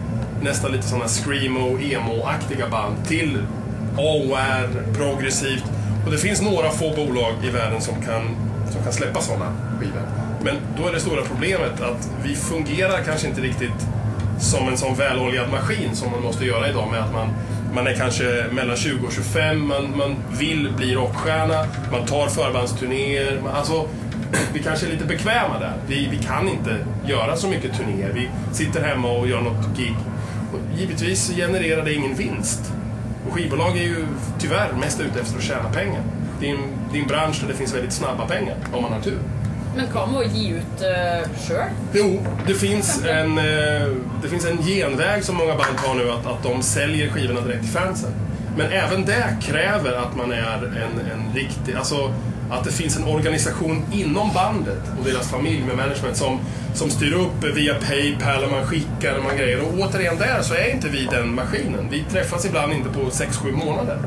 nästan 0.41 0.71
lite 0.71 0.87
såna 0.87 1.07
screamo, 1.07 1.79
emo-aktiga 1.79 2.69
band 2.69 2.95
till 3.07 3.37
AOR, 3.97 4.93
progressivt. 4.93 5.63
Och 6.05 6.11
det 6.11 6.17
finns 6.17 6.41
några 6.41 6.69
få 6.69 6.89
bolag 6.95 7.33
i 7.43 7.49
världen 7.49 7.81
som 7.81 8.01
kan 8.01 8.35
som 8.73 8.83
kan 8.83 8.93
släppa 8.93 9.21
sådana 9.21 9.45
skivor. 9.79 10.01
Men 10.43 10.55
då 10.77 10.87
är 10.87 10.93
det 10.93 10.99
stora 10.99 11.21
problemet 11.21 11.81
att 11.81 12.09
vi 12.23 12.35
fungerar 12.35 13.03
kanske 13.05 13.27
inte 13.27 13.41
riktigt 13.41 13.87
som 14.43 14.67
en 14.67 14.77
sån 14.77 14.95
väloljad 14.95 15.51
maskin 15.51 15.95
som 15.95 16.11
man 16.11 16.21
måste 16.21 16.45
göra 16.45 16.69
idag 16.69 16.91
med 16.91 16.99
att 16.99 17.13
man, 17.13 17.29
man 17.75 17.87
är 17.87 17.93
kanske 17.93 18.45
mellan 18.51 18.77
20 18.77 19.07
och 19.07 19.13
25, 19.13 19.67
man, 19.67 19.97
man 19.97 20.15
vill 20.39 20.73
bli 20.77 20.95
rockstjärna, 20.95 21.65
man 21.91 22.05
tar 22.05 22.27
förbandsturnéer. 22.27 23.39
Man, 23.43 23.55
alltså, 23.55 23.87
vi 24.53 24.63
kanske 24.63 24.85
är 24.85 24.89
lite 24.89 25.05
bekväma 25.05 25.59
där. 25.59 25.73
Vi, 25.87 26.07
vi 26.11 26.17
kan 26.17 26.49
inte 26.49 26.77
göra 27.05 27.35
så 27.35 27.47
mycket 27.47 27.77
turnéer. 27.77 28.11
Vi 28.13 28.29
sitter 28.51 28.83
hemma 28.83 29.11
och 29.11 29.27
gör 29.27 29.41
något 29.41 29.77
gig. 29.77 29.95
Och 30.53 30.79
givetvis 30.79 31.35
genererar 31.35 31.85
det 31.85 31.93
ingen 31.93 32.15
vinst. 32.15 32.73
Och 33.27 33.33
skivbolag 33.33 33.77
är 33.77 33.83
ju 33.83 34.05
tyvärr 34.39 34.73
mest 34.79 34.99
ute 34.99 35.19
efter 35.19 35.37
att 35.37 35.43
tjäna 35.43 35.69
pengar. 35.69 36.01
Det 36.39 36.49
är 36.49 36.53
en, 36.53 36.63
det 36.91 36.97
är 36.97 37.01
en 37.01 37.07
bransch 37.07 37.41
där 37.41 37.47
det 37.47 37.53
finns 37.53 37.75
väldigt 37.75 37.93
snabba 37.93 38.27
pengar, 38.27 38.55
om 38.73 38.81
man 38.81 38.93
har 38.93 39.01
tur. 39.01 39.19
Men 39.75 39.87
kan 39.87 40.13
man 40.13 40.35
ge 40.35 40.49
ut 40.49 40.81
uh, 40.81 41.47
själv? 41.47 41.69
Jo, 41.93 42.25
det 42.47 42.53
finns 42.53 43.03
en, 43.05 43.37
uh, 43.37 43.95
det 44.21 44.29
finns 44.29 44.45
en 44.45 44.57
genväg 44.57 45.23
som 45.23 45.35
många 45.35 45.55
band 45.55 45.77
tar 45.85 45.95
nu, 45.95 46.11
att, 46.11 46.25
att 46.25 46.43
de 46.43 46.61
säljer 46.61 47.09
skivorna 47.09 47.41
direkt 47.41 47.61
till 47.61 47.71
fansen. 47.71 48.11
Men 48.57 48.71
även 48.71 49.05
det 49.05 49.37
kräver 49.41 49.93
att 49.93 50.15
man 50.15 50.31
är 50.31 50.57
en, 50.57 51.11
en 51.13 51.35
riktig, 51.35 51.75
alltså 51.75 52.13
att 52.49 52.63
det 52.63 52.71
finns 52.71 52.97
en 52.97 53.03
organisation 53.03 53.85
inom 53.91 54.29
bandet 54.33 54.81
och 54.99 55.05
deras 55.05 55.29
familj 55.31 55.63
med 55.63 55.77
management 55.77 56.17
som, 56.17 56.39
som 56.73 56.89
styr 56.89 57.13
upp 57.13 57.55
via 57.55 57.73
Paypal 57.73 58.43
och 58.43 58.51
man 58.51 58.67
skickar 58.67 59.17
och 59.17 59.23
man 59.23 59.37
grejer. 59.37 59.61
Och 59.61 59.73
återigen 59.79 60.17
där 60.17 60.41
så 60.41 60.53
är 60.53 60.73
inte 60.73 60.89
vi 60.89 61.05
den 61.05 61.35
maskinen. 61.35 61.87
Vi 61.91 62.03
träffas 62.03 62.45
ibland 62.45 62.73
inte 62.73 62.89
på 62.89 62.99
6-7 62.99 63.51
månader. 63.51 63.97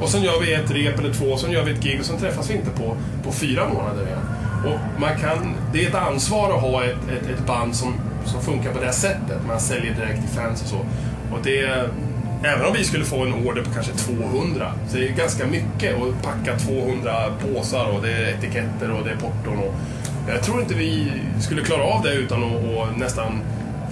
Och 0.00 0.08
sen 0.08 0.22
gör 0.22 0.40
vi 0.40 0.54
ett 0.54 0.70
rep 0.70 0.98
eller 0.98 1.12
två, 1.12 1.36
sen 1.36 1.50
gör 1.50 1.64
vi 1.64 1.72
ett 1.72 1.82
gig 1.82 2.00
och 2.00 2.06
sen 2.06 2.18
träffas 2.18 2.50
vi 2.50 2.54
inte 2.54 2.70
på, 2.70 2.96
på 3.24 3.32
fyra 3.32 3.68
månader 3.68 4.06
igen. 4.06 4.23
Och 4.66 5.00
man 5.00 5.18
kan, 5.20 5.54
det 5.72 5.84
är 5.84 5.88
ett 5.88 5.94
ansvar 5.94 6.54
att 6.54 6.60
ha 6.60 6.84
ett, 6.84 6.96
ett, 7.08 7.30
ett 7.30 7.46
band 7.46 7.76
som, 7.76 7.94
som 8.24 8.42
funkar 8.42 8.72
på 8.72 8.78
det 8.78 8.84
här 8.84 8.92
sättet. 8.92 9.38
Man 9.46 9.60
säljer 9.60 9.94
direkt 9.94 10.20
till 10.20 10.38
fans 10.38 10.62
och 10.62 10.68
så. 10.68 10.78
Och 11.32 11.38
det, 11.42 11.88
även 12.44 12.66
om 12.66 12.72
vi 12.72 12.84
skulle 12.84 13.04
få 13.04 13.22
en 13.22 13.34
order 13.34 13.62
på 13.62 13.70
kanske 13.70 13.92
200, 13.92 14.72
så 14.88 14.96
det 14.96 15.08
är 15.08 15.12
ganska 15.12 15.46
mycket 15.46 15.94
att 15.94 16.22
packa 16.22 16.58
200 16.58 17.12
påsar 17.40 17.84
och 17.84 18.02
det 18.02 18.12
är 18.12 18.28
etiketter 18.28 18.90
och 18.90 19.04
det 19.04 19.10
är 19.10 19.16
porton. 19.16 19.58
Och 19.58 19.74
jag 20.28 20.42
tror 20.42 20.60
inte 20.60 20.74
vi 20.74 21.12
skulle 21.40 21.62
klara 21.62 21.82
av 21.82 22.02
det 22.02 22.14
utan 22.14 22.44
att, 22.44 22.98
nästan 22.98 23.40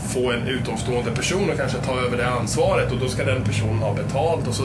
få 0.08 0.32
en 0.32 0.48
utomstående 0.48 1.10
person 1.10 1.50
och 1.50 1.56
kanske 1.56 1.78
ta 1.78 2.00
över 2.00 2.16
det 2.16 2.28
ansvaret 2.28 2.92
och 2.92 2.98
då 2.98 3.08
ska 3.08 3.24
den 3.24 3.44
personen 3.44 3.78
ha 3.78 3.94
betalt. 3.94 4.48
Och 4.48 4.54
så, 4.54 4.64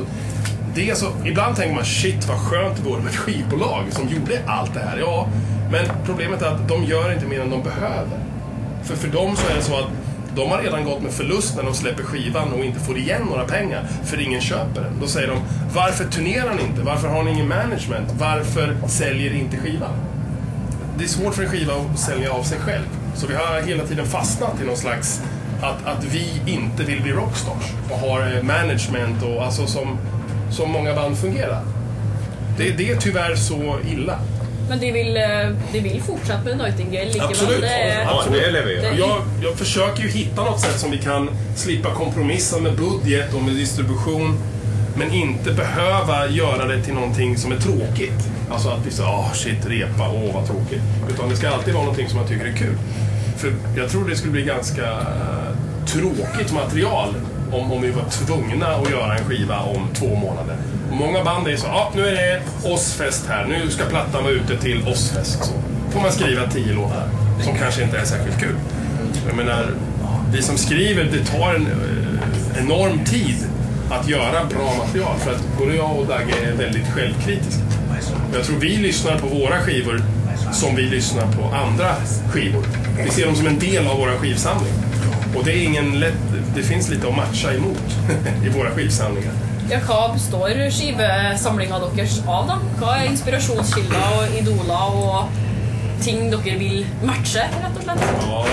det 0.75 0.89
är 0.89 0.95
så, 0.95 1.07
ibland 1.25 1.55
tänker 1.55 1.75
man 1.75 1.85
shit 1.85 2.27
vad 2.27 2.37
skönt 2.37 2.77
det 2.77 2.89
vore 2.89 3.01
med 3.01 3.09
ett 3.09 3.17
skivbolag 3.17 3.83
som 3.89 4.07
gjorde 4.09 4.41
allt 4.47 4.73
det 4.73 4.79
här. 4.79 4.97
Ja, 4.97 5.27
men 5.71 5.85
problemet 6.05 6.41
är 6.41 6.47
att 6.47 6.67
de 6.67 6.83
gör 6.83 7.13
inte 7.13 7.25
mer 7.25 7.41
än 7.41 7.49
de 7.49 7.63
behöver. 7.63 8.19
För 8.83 8.95
för 8.95 9.07
dem 9.07 9.35
så 9.35 9.51
är 9.51 9.55
det 9.55 9.61
så 9.61 9.77
att 9.77 9.87
de 10.35 10.51
har 10.51 10.57
redan 10.57 10.83
gått 10.83 11.01
med 11.01 11.11
förlust 11.11 11.55
när 11.55 11.63
de 11.63 11.73
släpper 11.73 12.03
skivan 12.03 12.53
och 12.53 12.65
inte 12.65 12.79
får 12.79 12.97
igen 12.97 13.21
några 13.29 13.45
pengar 13.45 13.87
för 14.03 14.21
ingen 14.21 14.41
köper 14.41 14.81
den. 14.81 14.99
Då 15.01 15.07
säger 15.07 15.27
de, 15.27 15.37
varför 15.75 16.05
turnerar 16.05 16.53
ni 16.53 16.63
inte? 16.63 16.81
Varför 16.81 17.07
har 17.07 17.23
ni 17.23 17.31
ingen 17.31 17.47
management? 17.47 18.13
Varför 18.19 18.77
säljer 18.87 19.33
ni 19.33 19.39
inte 19.39 19.57
skivan? 19.57 19.93
Det 20.97 21.03
är 21.03 21.07
svårt 21.07 21.33
för 21.35 21.43
en 21.43 21.49
skiva 21.49 21.73
att 21.73 21.99
sälja 21.99 22.31
av 22.31 22.43
sig 22.43 22.59
själv. 22.59 22.85
Så 23.15 23.27
vi 23.27 23.35
har 23.35 23.61
hela 23.61 23.83
tiden 23.83 24.05
fastnat 24.05 24.61
i 24.61 24.65
någon 24.65 24.77
slags 24.77 25.21
att, 25.61 25.85
att 25.85 26.03
vi 26.03 26.41
inte 26.45 26.83
vill 26.83 27.01
bli 27.01 27.11
rockstars 27.11 27.71
och 27.89 27.99
har 27.99 28.19
eh, 28.19 28.43
management 28.43 29.23
och 29.23 29.43
alltså 29.43 29.67
som, 29.67 29.97
som 30.51 30.71
många 30.71 30.95
band 30.95 31.17
fungerar. 31.17 31.61
Det, 32.57 32.71
det 32.71 32.91
är 32.91 32.95
tyvärr 32.95 33.35
så 33.35 33.79
illa. 33.87 34.19
Men 34.69 34.79
de 34.79 34.91
vil, 34.91 35.17
eh, 35.17 35.23
de 35.71 35.79
vil 35.79 36.01
fortsatt 36.01 36.45
med 36.45 36.57
Nightingale 36.57 37.05
likevel. 37.05 37.27
Absolutt. 37.29 37.61
Det 37.61 37.67
er, 37.67 38.01
Ja, 38.01 38.23
det. 38.31 38.61
Det- 38.81 38.97
Jag, 38.97 39.21
jag 39.43 39.55
försöker 39.55 40.03
ju 40.03 40.09
hitta 40.09 40.43
något 40.43 40.59
sätt 40.61 40.79
som 40.79 40.91
vi 40.91 40.97
kan 40.97 41.29
slippa 41.55 41.93
kompromissa 41.95 42.59
med 42.59 42.75
budget 42.75 43.33
och 43.33 43.41
med 43.41 43.53
distribution. 43.55 44.37
Men 44.95 45.13
inte 45.13 45.51
behöva 45.51 46.27
göra 46.27 46.65
det 46.67 46.81
till 46.83 46.93
någonting 46.93 47.37
som 47.37 47.51
är 47.51 47.57
tråkigt. 47.57 48.19
Alltså 48.51 48.69
att 48.69 48.85
vi 48.85 48.91
säger 48.91 49.09
åh 49.09 49.33
shit, 49.33 49.65
repa, 49.67 50.09
åh 50.09 50.33
vad 50.33 50.47
tråkigt. 50.47 50.81
Utan 51.09 51.29
det 51.29 51.35
ska 51.35 51.49
alltid 51.49 51.73
vara 51.73 51.83
någonting 51.83 52.09
som 52.09 52.19
man 52.19 52.27
tycker 52.27 52.45
är 52.45 52.51
kul. 52.53 52.77
För 53.37 53.53
jag 53.77 53.89
tror 53.89 54.09
det 54.09 54.15
skulle 54.15 54.31
bli 54.31 54.41
ganska 54.43 54.83
eh, 54.91 55.53
tråkigt 55.85 56.53
material 56.53 57.13
om, 57.51 57.71
om 57.71 57.81
vi 57.81 57.91
var 57.91 58.03
tvungna 58.09 58.67
att 58.67 58.89
göra 58.89 59.17
en 59.17 59.25
skiva 59.25 59.59
om 59.59 59.87
två 59.93 60.15
månader. 60.15 60.55
Många 60.91 61.23
band 61.23 61.47
är 61.47 61.55
så, 61.55 61.67
ja 61.67 61.91
nu 61.95 62.07
är 62.07 62.13
det 62.13 62.41
Ozzfest 62.63 63.27
här, 63.27 63.45
nu 63.45 63.69
ska 63.69 63.85
plattan 63.85 64.23
vara 64.23 64.33
ute 64.33 64.57
till 64.57 64.87
Ozzfest. 64.87 65.43
Så 65.43 65.53
får 65.91 66.01
man 66.01 66.11
skriva 66.11 66.47
tio 66.47 66.73
låtar 66.73 67.09
som 67.43 67.57
kanske 67.57 67.83
inte 67.83 67.97
är 67.97 68.05
särskilt 68.05 68.39
kul. 68.39 68.55
Jag 69.27 69.35
menar, 69.35 69.65
vi 70.33 70.41
som 70.41 70.57
skriver, 70.57 71.03
det 71.03 71.25
tar 71.25 71.53
en 71.53 71.67
eh, 71.67 72.63
enorm 72.63 73.05
tid 73.05 73.35
att 73.89 74.09
göra 74.09 74.45
bra 74.45 74.73
material. 74.85 75.19
För 75.19 75.31
att 75.31 75.43
både 75.57 75.75
jag 75.75 75.99
och 75.99 76.07
Dagge 76.07 76.33
är 76.43 76.53
väldigt 76.53 76.87
självkritiska. 76.87 77.61
Jag 78.33 78.43
tror 78.43 78.59
vi 78.59 78.77
lyssnar 78.77 79.19
på 79.19 79.27
våra 79.27 79.59
skivor 79.59 80.01
som 80.53 80.75
vi 80.75 80.81
lyssnar 80.81 81.31
på 81.31 81.55
andra 81.55 81.95
skivor. 82.29 82.63
Vi 83.03 83.09
ser 83.09 83.25
dem 83.25 83.35
som 83.35 83.47
en 83.47 83.59
del 83.59 83.87
av 83.87 83.97
vår 83.97 84.07
skivsamling. 84.07 84.73
Och 85.35 85.45
det 85.45 85.51
är 85.51 85.63
ingen 85.63 85.99
lätt... 85.99 86.13
Det 86.55 86.63
finns 86.63 86.89
lite 86.89 87.07
att 87.07 87.15
matcha 87.15 87.53
emot 87.53 87.83
i 88.45 88.49
våra 88.49 88.71
skivsamlingar. 88.71 89.33
Ja, 89.69 89.79
hva 89.83 90.13
består 90.13 90.69
skivesamlinga 90.71 91.79
deres 91.79 92.21
av, 92.23 92.47
da? 92.47 92.55
Hva 92.79 92.93
er 93.01 93.09
inspirasjonskilder 93.11 94.13
og 94.15 94.37
idoler 94.39 94.95
og 94.95 95.41
ting 96.01 96.29
dere 96.31 96.55
vil 96.59 96.85
matche, 97.03 97.43
rett 97.51 97.75
og 97.75 97.83
slett? 97.83 98.05
Ja. 98.23 98.45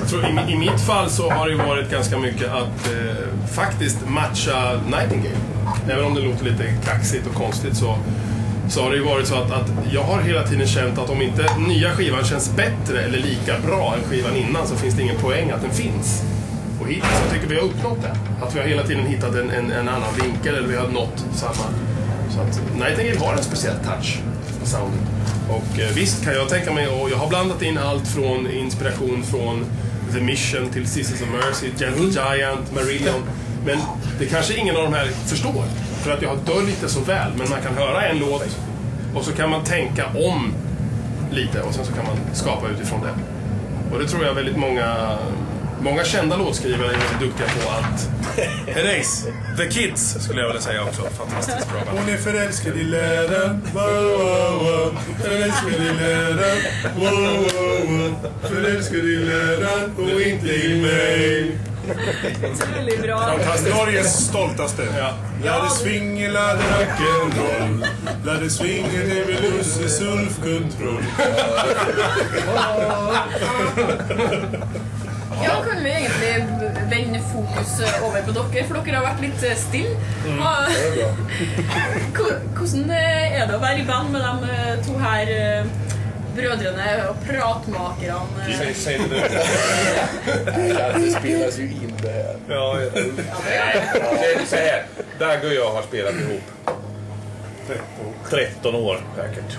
Jag 0.00 0.10
tror 0.10 0.24
i, 0.24 0.52
I 0.52 0.58
mitt 0.58 0.80
fall 0.80 1.10
så 1.10 1.30
har 1.30 1.48
det 1.48 1.56
varit 1.56 1.90
ganska 1.90 2.18
mycket 2.18 2.52
att 2.52 2.88
eh, 2.88 3.46
faktiskt 3.48 3.98
matcha 4.08 4.72
Nightingale. 4.72 5.40
Även 5.90 6.04
om 6.04 6.14
det 6.14 6.20
låter 6.20 6.44
lite 6.44 6.64
kaxigt 6.84 7.26
och 7.26 7.34
konstigt 7.34 7.76
så, 7.76 7.98
så 8.68 8.82
har 8.82 8.90
det 8.90 8.96
ju 8.96 9.04
varit 9.04 9.26
så 9.26 9.34
att, 9.34 9.52
att 9.52 9.70
jag 9.92 10.02
har 10.02 10.22
hela 10.22 10.42
tiden 10.42 10.66
känt 10.66 10.98
att 10.98 11.10
om 11.10 11.22
inte 11.22 11.46
nya 11.68 11.90
skivan 11.90 12.24
känns 12.24 12.56
bättre 12.56 13.02
eller 13.02 13.18
lika 13.18 13.58
bra 13.66 13.94
än 13.94 14.10
skivan 14.10 14.36
innan 14.36 14.66
så 14.66 14.76
finns 14.76 14.94
det 14.94 15.02
ingen 15.02 15.16
poäng 15.16 15.50
att 15.50 15.62
den 15.62 15.70
finns. 15.70 16.22
Och 16.86 16.92
hittills 16.92 17.22
så 17.24 17.34
tycker 17.34 17.46
vi 17.46 17.54
har 17.54 17.62
uppnått 17.62 18.02
det. 18.02 18.16
Att 18.42 18.54
vi 18.54 18.60
har 18.60 18.66
hela 18.66 18.82
tiden 18.82 19.06
hittat 19.06 19.34
en, 19.34 19.50
en, 19.50 19.70
en 19.70 19.88
annan 19.88 20.14
vinkel 20.22 20.54
eller 20.54 20.68
vi 20.68 20.76
har 20.76 20.88
nått 20.88 21.24
samma. 21.34 21.66
Så 22.30 22.40
att 22.40 22.60
Nightingale 22.78 23.18
har 23.18 23.32
en 23.32 23.42
speciell 23.42 23.76
touch 23.76 24.18
på 24.60 24.66
soundet. 24.66 25.00
Och 25.48 25.78
eh, 25.78 25.94
visst 25.94 26.24
kan 26.24 26.34
jag 26.34 26.48
tänka 26.48 26.72
mig, 26.72 26.88
och 26.88 27.10
jag 27.10 27.16
har 27.16 27.28
blandat 27.28 27.62
in 27.62 27.78
allt 27.78 28.08
från 28.08 28.50
inspiration 28.50 29.22
från 29.22 29.64
The 30.12 30.20
Mission 30.20 30.68
till 30.68 30.86
Sisters 30.86 31.22
of 31.22 31.28
Mercy, 31.28 31.66
Gentle 31.78 32.04
Giant, 32.04 32.74
Marillion. 32.74 33.22
Men 33.64 33.78
det 34.18 34.26
kanske 34.26 34.56
ingen 34.56 34.76
av 34.76 34.82
de 34.82 34.94
här 34.94 35.06
förstår. 35.06 35.64
För 36.02 36.10
att 36.10 36.22
jag 36.22 36.28
har 36.28 36.36
döljt 36.36 36.80
det 36.80 36.88
så 36.88 37.00
väl. 37.00 37.30
Men 37.38 37.50
man 37.50 37.62
kan 37.62 37.74
höra 37.74 38.08
en 38.08 38.18
låt 38.18 38.58
och 39.14 39.24
så 39.24 39.32
kan 39.32 39.50
man 39.50 39.64
tänka 39.64 40.06
om 40.06 40.54
lite 41.30 41.60
och 41.60 41.74
sen 41.74 41.84
så 41.84 41.92
kan 41.92 42.04
man 42.04 42.16
skapa 42.32 42.68
utifrån 42.68 43.00
det. 43.00 43.14
Och 43.92 43.98
det 43.98 44.08
tror 44.08 44.24
jag 44.24 44.34
väldigt 44.34 44.56
många, 44.56 45.18
många 45.80 46.04
kända 46.04 46.36
låtskrivare 46.36 46.88
är 46.88 46.98
väldigt 46.98 47.20
duktiga 47.20 47.46
på 47.46 47.70
att... 47.70 48.10
Erase! 48.76 49.32
The 49.56 49.70
Kids 49.70 50.16
skulle 50.24 50.40
jag 50.40 50.48
vilja 50.48 50.62
säga 50.62 50.82
också. 50.82 51.02
Fantastiskt 51.02 51.70
bra 51.72 51.84
band. 51.84 51.98
Hon 51.98 52.08
är 52.08 52.16
förälskad 52.16 52.76
i 52.76 52.84
wow. 53.74 54.98
Förälskad 55.22 55.72
i 55.72 55.88
wow. 56.96 58.14
Förälskad 58.42 59.04
i 59.04 59.16
läraren 59.16 59.94
och 59.96 60.20
inte 60.20 60.46
i 60.46 60.82
mig. 60.82 61.58
Veldig 62.76 63.02
bra. 63.02 63.38
Norges 63.76 64.26
stoltaste. 64.26 64.82
Ja. 64.98 65.12
La 65.44 65.64
det 65.64 65.70
swinge, 65.70 66.28
la 66.28 66.54
det 66.54 66.62
rock'n'roll. 66.62 67.86
La 68.24 68.32
det 68.32 68.50
swinge, 68.50 68.98
det 68.98 69.24
vill 69.24 69.42
Lusse 69.42 69.88
sulfkontroll. 69.88 71.04
Ja, 75.44 75.62
kan 75.70 75.84
vi 75.84 75.90
egentlig 75.90 76.44
vende 76.90 77.20
fokus 77.32 77.80
over 78.02 78.22
på 78.26 78.32
dere, 78.36 78.64
for 78.68 78.74
dere 78.80 78.96
har 78.96 79.04
vært 79.10 79.20
litt 79.20 79.42
eh, 79.44 79.56
stille. 79.56 79.96
Hvor- 82.16 82.40
Hvordan 82.56 82.90
eh, 82.90 83.40
er 83.40 83.46
det 83.50 83.56
å 83.56 83.60
være 83.62 83.82
i 83.82 83.86
band 83.88 84.10
med 84.14 84.22
de 84.24 84.50
eh, 84.54 84.72
to 84.86 84.96
her 85.02 85.32
eh, 85.34 85.64
brødrene 86.36 86.88
og 87.10 87.16
pratmakerne? 87.26 88.46
eh? 88.48 88.72
Säg 88.76 88.98
det 88.98 89.08
du. 89.08 89.16
Det 91.00 91.12
spelas 91.18 91.58
ju 91.58 91.62
in 91.64 91.92
det 92.02 92.12
här. 92.12 92.36
Ja, 92.48 92.76
Säg 94.18 94.46
så 94.46 94.56
här. 94.56 94.84
Dagge 95.18 95.46
och 95.46 95.54
jag 95.54 95.70
har 95.74 95.82
spelat 95.82 96.14
ihop 96.14 96.42
13 98.30 98.74
år 98.74 99.00
säkert. 99.16 99.58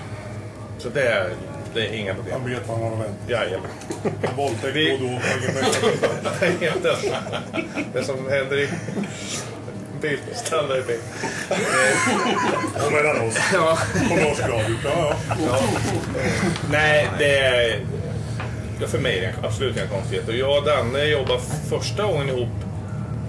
Så 0.78 0.88
det 0.88 1.02
är, 1.02 1.30
det 1.74 1.86
är 1.86 1.92
inga 1.92 2.14
problem. 2.14 2.40
Han 2.40 2.50
vet 2.50 2.68
vad 2.68 2.78
han 2.80 2.88
har 2.90 2.96
vänt. 3.04 3.16
Jajamän. 3.28 3.70
Våldtäkt 4.36 4.76
Vi- 4.76 4.88
då 4.88 4.94
och 4.94 5.00
då. 5.00 5.18
möjlighet. 6.40 6.82
Det 7.92 8.04
som 8.04 8.28
händer 8.30 8.58
i 8.58 8.68
Bild. 10.02 10.20
Standardbild. 10.34 11.00
Och 12.86 12.92
mellan 12.92 13.20
oss. 13.28 13.38
Ja. 13.54 13.78
På 14.08 14.14
norsk 14.14 14.40
radio. 14.42 14.76
Ja, 14.84 15.14
ja. 15.46 15.58
Nej, 16.70 17.08
det 17.18 17.38
är... 17.38 17.80
För 18.86 18.98
mig 18.98 19.18
är 19.18 19.22
det 19.22 19.46
absolut 19.48 19.76
inga 19.76 19.86
konstigheter. 19.86 20.32
Jag 20.32 20.58
och 20.58 20.64
Danne 20.64 21.04
jobbade 21.04 21.40
första 21.70 22.02
gången 22.02 22.28
ihop 22.28 22.48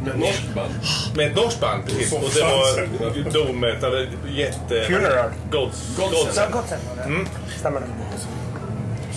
Med 0.04 0.14
ett 0.14 0.20
norskt 0.20 0.56
band. 0.56 0.74
med 1.16 1.28
ett 1.28 1.36
norskt 1.36 1.60
band. 1.60 1.84
Precis. 1.86 2.14
Och 2.14 2.30
det 2.34 2.42
var 2.42 3.32
doom 3.32 3.60
metal. 3.60 4.08
Jätte... 4.30 4.82
Funeral. 4.88 5.30
Gods, 5.52 5.98
Godsend. 5.98 6.12
Godsend. 6.12 6.34
Så 6.36 6.58
gott 6.58 6.70
sen. 6.70 6.80
Mm. 7.06 7.28
Stämmer 7.60 7.80
det? 7.80 7.88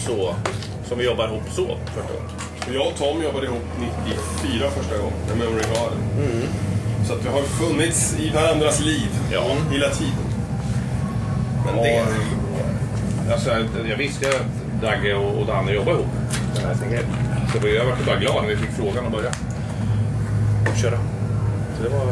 Så. 0.06 0.34
Som 0.88 0.98
vi 0.98 1.04
jobbar 1.04 1.26
ihop 1.28 1.42
så 1.50 1.66
första 1.86 2.12
gången. 2.12 2.30
Jag 2.74 2.86
och 2.86 2.96
Tom 2.98 3.22
jobbade 3.22 3.46
ihop 3.46 3.62
94 4.40 4.70
första 4.70 4.96
gången 4.96 5.14
med 5.28 5.38
Memory 5.38 5.62
Garden. 5.62 5.98
Så 7.08 7.12
att 7.14 7.24
vi 7.24 7.28
har 7.28 7.42
funnits 7.42 8.16
i 8.20 8.30
varandras 8.30 8.80
liv 8.80 9.08
Ja. 9.32 9.44
hela 9.70 9.88
tiden. 9.90 10.14
Men 11.66 11.76
det... 11.76 12.04
Alltså, 13.32 13.50
jag 13.88 13.96
visste 13.96 14.28
att 14.28 14.82
Dagge 14.82 15.14
och 15.14 15.46
Danne 15.46 15.72
jobbade 15.72 15.98
ihop. 15.98 16.06
Så 17.52 17.68
jag 17.68 17.84
var 17.84 17.96
bara 18.06 18.16
glad 18.16 18.42
när 18.42 18.50
vi 18.50 18.56
fick 18.56 18.70
frågan 18.70 19.06
att 19.06 19.12
börja 19.12 19.30
köra. 20.82 20.98
Så 21.76 21.82
det 21.82 21.88
var... 21.88 22.06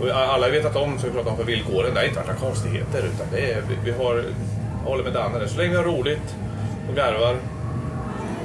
Och 0.00 0.10
alla 0.10 0.46
har 0.46 0.50
vetat 0.50 0.76
om, 0.76 0.98
så 0.98 1.06
vi 1.06 1.12
pratar 1.12 1.30
om 1.30 1.36
för 1.36 1.44
villkoren, 1.44 1.94
det 1.94 2.00
är 2.00 2.04
inte 2.04 2.16
varit 2.16 2.28
några 2.28 2.40
konstigheter. 2.40 2.98
Utan 2.98 3.26
det 3.32 3.52
är, 3.52 3.62
vi, 3.68 3.74
vi 3.84 4.04
har, 4.04 4.24
jag 4.84 4.90
håller 4.90 5.04
med 5.04 5.12
Danne 5.12 5.38
där. 5.38 5.46
Så 5.46 5.58
länge 5.58 5.70
vi 5.70 5.76
har 5.76 5.84
roligt 5.84 6.36
och 6.88 6.96
garvar 6.96 7.36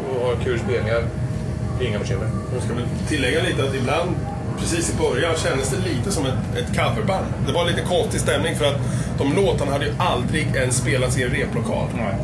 och 0.09 0.27
har 0.27 0.35
kul 0.43 0.59
spelningar, 0.59 1.03
inga 1.81 1.99
bekymmer. 1.99 2.27
Jag 2.53 2.63
ska 2.63 2.73
väl 2.73 2.83
tillägga 3.07 3.43
lite 3.43 3.63
att 3.63 3.75
ibland, 3.75 4.15
precis 4.59 4.93
i 4.93 4.97
början, 4.97 5.35
kändes 5.35 5.69
det 5.69 5.89
lite 5.89 6.11
som 6.11 6.25
ett, 6.25 6.57
ett 6.57 6.75
coverband. 6.77 7.25
Det 7.47 7.53
var 7.53 7.65
lite 7.65 7.81
konstig 7.81 8.21
stämning 8.21 8.55
för 8.55 8.65
att 8.65 8.79
de 9.17 9.35
låtarna 9.35 9.71
hade 9.71 9.85
ju 9.85 9.93
aldrig 9.97 10.55
ens 10.55 10.77
spelats 10.77 11.17
i 11.17 11.23
en 11.23 11.29
replokal. 11.29 11.87
Nej. 11.97 12.15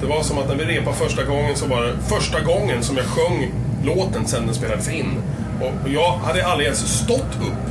Det 0.00 0.06
var 0.06 0.22
som 0.22 0.38
att 0.38 0.48
när 0.48 0.56
vi 0.56 0.64
repade 0.64 0.96
första 0.96 1.24
gången 1.24 1.56
så 1.56 1.66
var 1.66 1.82
det 1.82 1.92
första 2.08 2.40
gången 2.40 2.82
som 2.82 2.96
jag 2.96 3.06
sjöng 3.06 3.52
låten 3.84 4.26
sen 4.26 4.46
den 4.46 4.54
spelades 4.54 4.88
in. 4.88 5.22
Och 5.62 5.88
jag 5.88 6.12
hade 6.12 6.46
aldrig 6.46 6.66
ens 6.66 6.98
stått 6.98 7.34
upp 7.40 7.62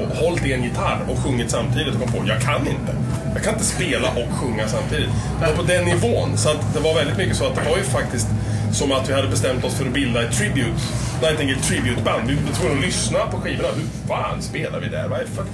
och 0.00 0.16
hållit 0.16 0.46
i 0.46 0.52
en 0.52 0.62
gitarr 0.62 0.98
och 1.08 1.18
sjungit 1.18 1.50
samtidigt 1.50 1.94
och 1.94 2.00
kom 2.00 2.12
på 2.12 2.28
jag 2.28 2.40
kan 2.40 2.60
inte. 2.60 2.92
Jag 3.34 3.44
kan 3.44 3.52
inte 3.52 3.66
spela 3.66 4.08
och 4.08 4.32
sjunga 4.38 4.68
samtidigt. 4.68 5.10
Det 5.40 5.46
var 5.46 5.56
på 5.56 5.62
den 5.62 5.84
nivån. 5.84 6.36
Så 6.36 6.50
att 6.50 6.74
det 6.74 6.80
var 6.80 6.94
väldigt 6.94 7.16
mycket 7.16 7.36
så 7.36 7.46
att 7.46 7.54
det 7.54 7.70
var 7.70 7.76
ju 7.76 7.82
faktiskt 7.82 8.26
som 8.72 8.92
att 8.92 9.08
vi 9.08 9.12
hade 9.12 9.28
bestämt 9.28 9.64
oss 9.64 9.74
för 9.74 9.86
att 9.86 9.92
bilda 9.92 10.22
ett 10.22 10.32
tribute, 10.32 10.80
Nightingale 11.22 11.60
Tribute-band. 11.60 12.28
Vi 12.28 12.34
var 12.34 12.52
tvungna 12.52 12.78
att 12.78 12.84
lyssna 12.84 13.18
på 13.18 13.36
skivorna. 13.36 13.68
Hur 13.68 14.08
fan 14.08 14.42
spelar 14.42 14.80
vi 14.80 14.88
där? 14.88 15.08
Vad 15.08 15.18
är 15.20 15.24
det 15.24 15.30
för... 15.30 15.44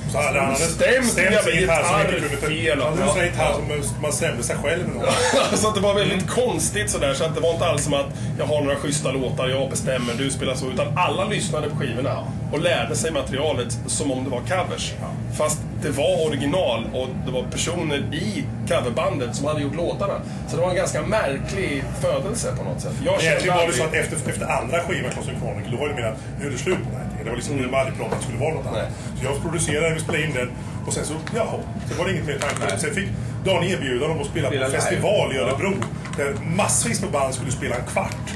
Stämt 0.56 1.06
stämt 1.06 1.44
sin 1.44 1.60
gitarr 1.60 1.82
som 1.82 2.00
inte 2.00 2.28
kunde 2.28 2.46
fel. 2.46 2.80
Han 2.82 2.98
hade 2.98 3.20
en 3.20 3.26
gitarr 3.26 3.52
som 3.52 4.02
man 4.02 4.12
stämde 4.12 4.42
sig 4.42 4.56
själv 4.56 4.88
med. 4.88 5.04
så 5.58 5.68
att 5.68 5.74
det 5.74 5.80
var 5.80 5.94
väldigt 5.94 6.30
konstigt 6.30 6.90
sådär. 6.90 7.14
Så 7.14 7.24
att 7.24 7.34
det 7.34 7.40
var 7.40 7.52
inte 7.52 7.66
alls 7.66 7.84
som 7.84 7.94
att 7.94 8.06
jag 8.38 8.46
har 8.46 8.62
några 8.62 8.76
schyssta 8.76 9.12
låtar, 9.12 9.48
jag 9.48 9.70
bestämmer, 9.70 10.14
du 10.18 10.30
spelar 10.30 10.54
så. 10.54 10.70
Utan 10.70 10.98
alla 10.98 11.24
lyssnade 11.24 11.70
på 11.70 11.76
skivorna 11.76 12.26
och 12.52 12.60
lärde 12.60 12.96
sig 12.96 13.12
materialet 13.12 13.78
som 13.86 14.12
om 14.12 14.24
det 14.24 14.30
var 14.30 14.40
covers. 14.40 14.92
Fast 15.38 15.58
det 15.82 15.90
var 15.90 16.26
original 16.26 16.84
och 16.94 17.08
det 17.26 17.32
var 17.32 17.42
personer 17.42 18.14
i 18.14 18.44
coverbandet 18.68 19.36
som 19.36 19.46
hade 19.46 19.62
gjort 19.62 19.74
låtarna. 19.74 20.14
Så 20.48 20.56
det 20.56 20.62
var 20.62 20.70
en 20.70 20.76
ganska 20.76 21.02
märklig 21.02 21.84
födelse 22.00 22.56
på 22.56 22.64
något 22.64 22.80
sätt. 22.80 22.92
Jag 23.04 23.22
Egentligen 23.22 23.56
var 23.56 23.66
det 23.66 23.72
så 23.72 23.84
att 23.84 23.94
efter, 23.94 24.16
efter 24.30 24.46
andra 24.46 24.80
skivan, 24.80 25.10
Cosmic 25.16 25.38
Chronicle, 25.40 25.70
då 25.72 25.76
var 25.76 25.88
det 25.88 25.94
mer 25.94 26.02
att 26.02 26.18
nu 26.40 26.46
är 26.46 26.50
det 26.50 26.58
slut 26.58 26.78
på 26.84 26.90
det 26.90 26.96
här. 26.96 27.24
Det 27.24 27.30
var 27.30 27.36
liksom, 27.36 27.56
det 27.62 27.66
var 27.66 27.78
aldrig 27.78 27.96
pratat 27.98 28.12
att 28.12 28.18
det 28.20 28.24
skulle 28.26 28.40
vara 28.46 28.54
något 28.54 28.66
annat. 28.66 28.88
Så 29.18 29.24
jag 29.24 29.42
producerade, 29.42 29.94
vi 29.94 30.00
spelade 30.00 30.24
in 30.24 30.32
den 30.34 30.50
och 30.86 30.92
sen 30.92 31.04
så, 31.04 31.14
jaha, 31.36 31.58
sen 31.88 31.98
var 31.98 32.04
det 32.04 32.12
inget 32.12 32.26
mer 32.26 32.38
tanke. 32.38 32.78
Sen 32.78 32.94
fick 32.94 33.08
Dan 33.44 33.64
erbjudan 33.64 34.10
om 34.10 34.20
att 34.20 34.26
spela 34.26 34.48
på 34.48 34.54
en 34.54 34.60
live. 34.60 34.72
festival 34.72 35.32
i 35.32 35.38
Örebro. 35.38 35.72
Där 36.16 36.34
massvis 36.56 37.00
med 37.00 37.10
band 37.10 37.34
skulle 37.34 37.50
spela 37.52 37.76
en 37.76 37.86
kvart. 37.86 38.26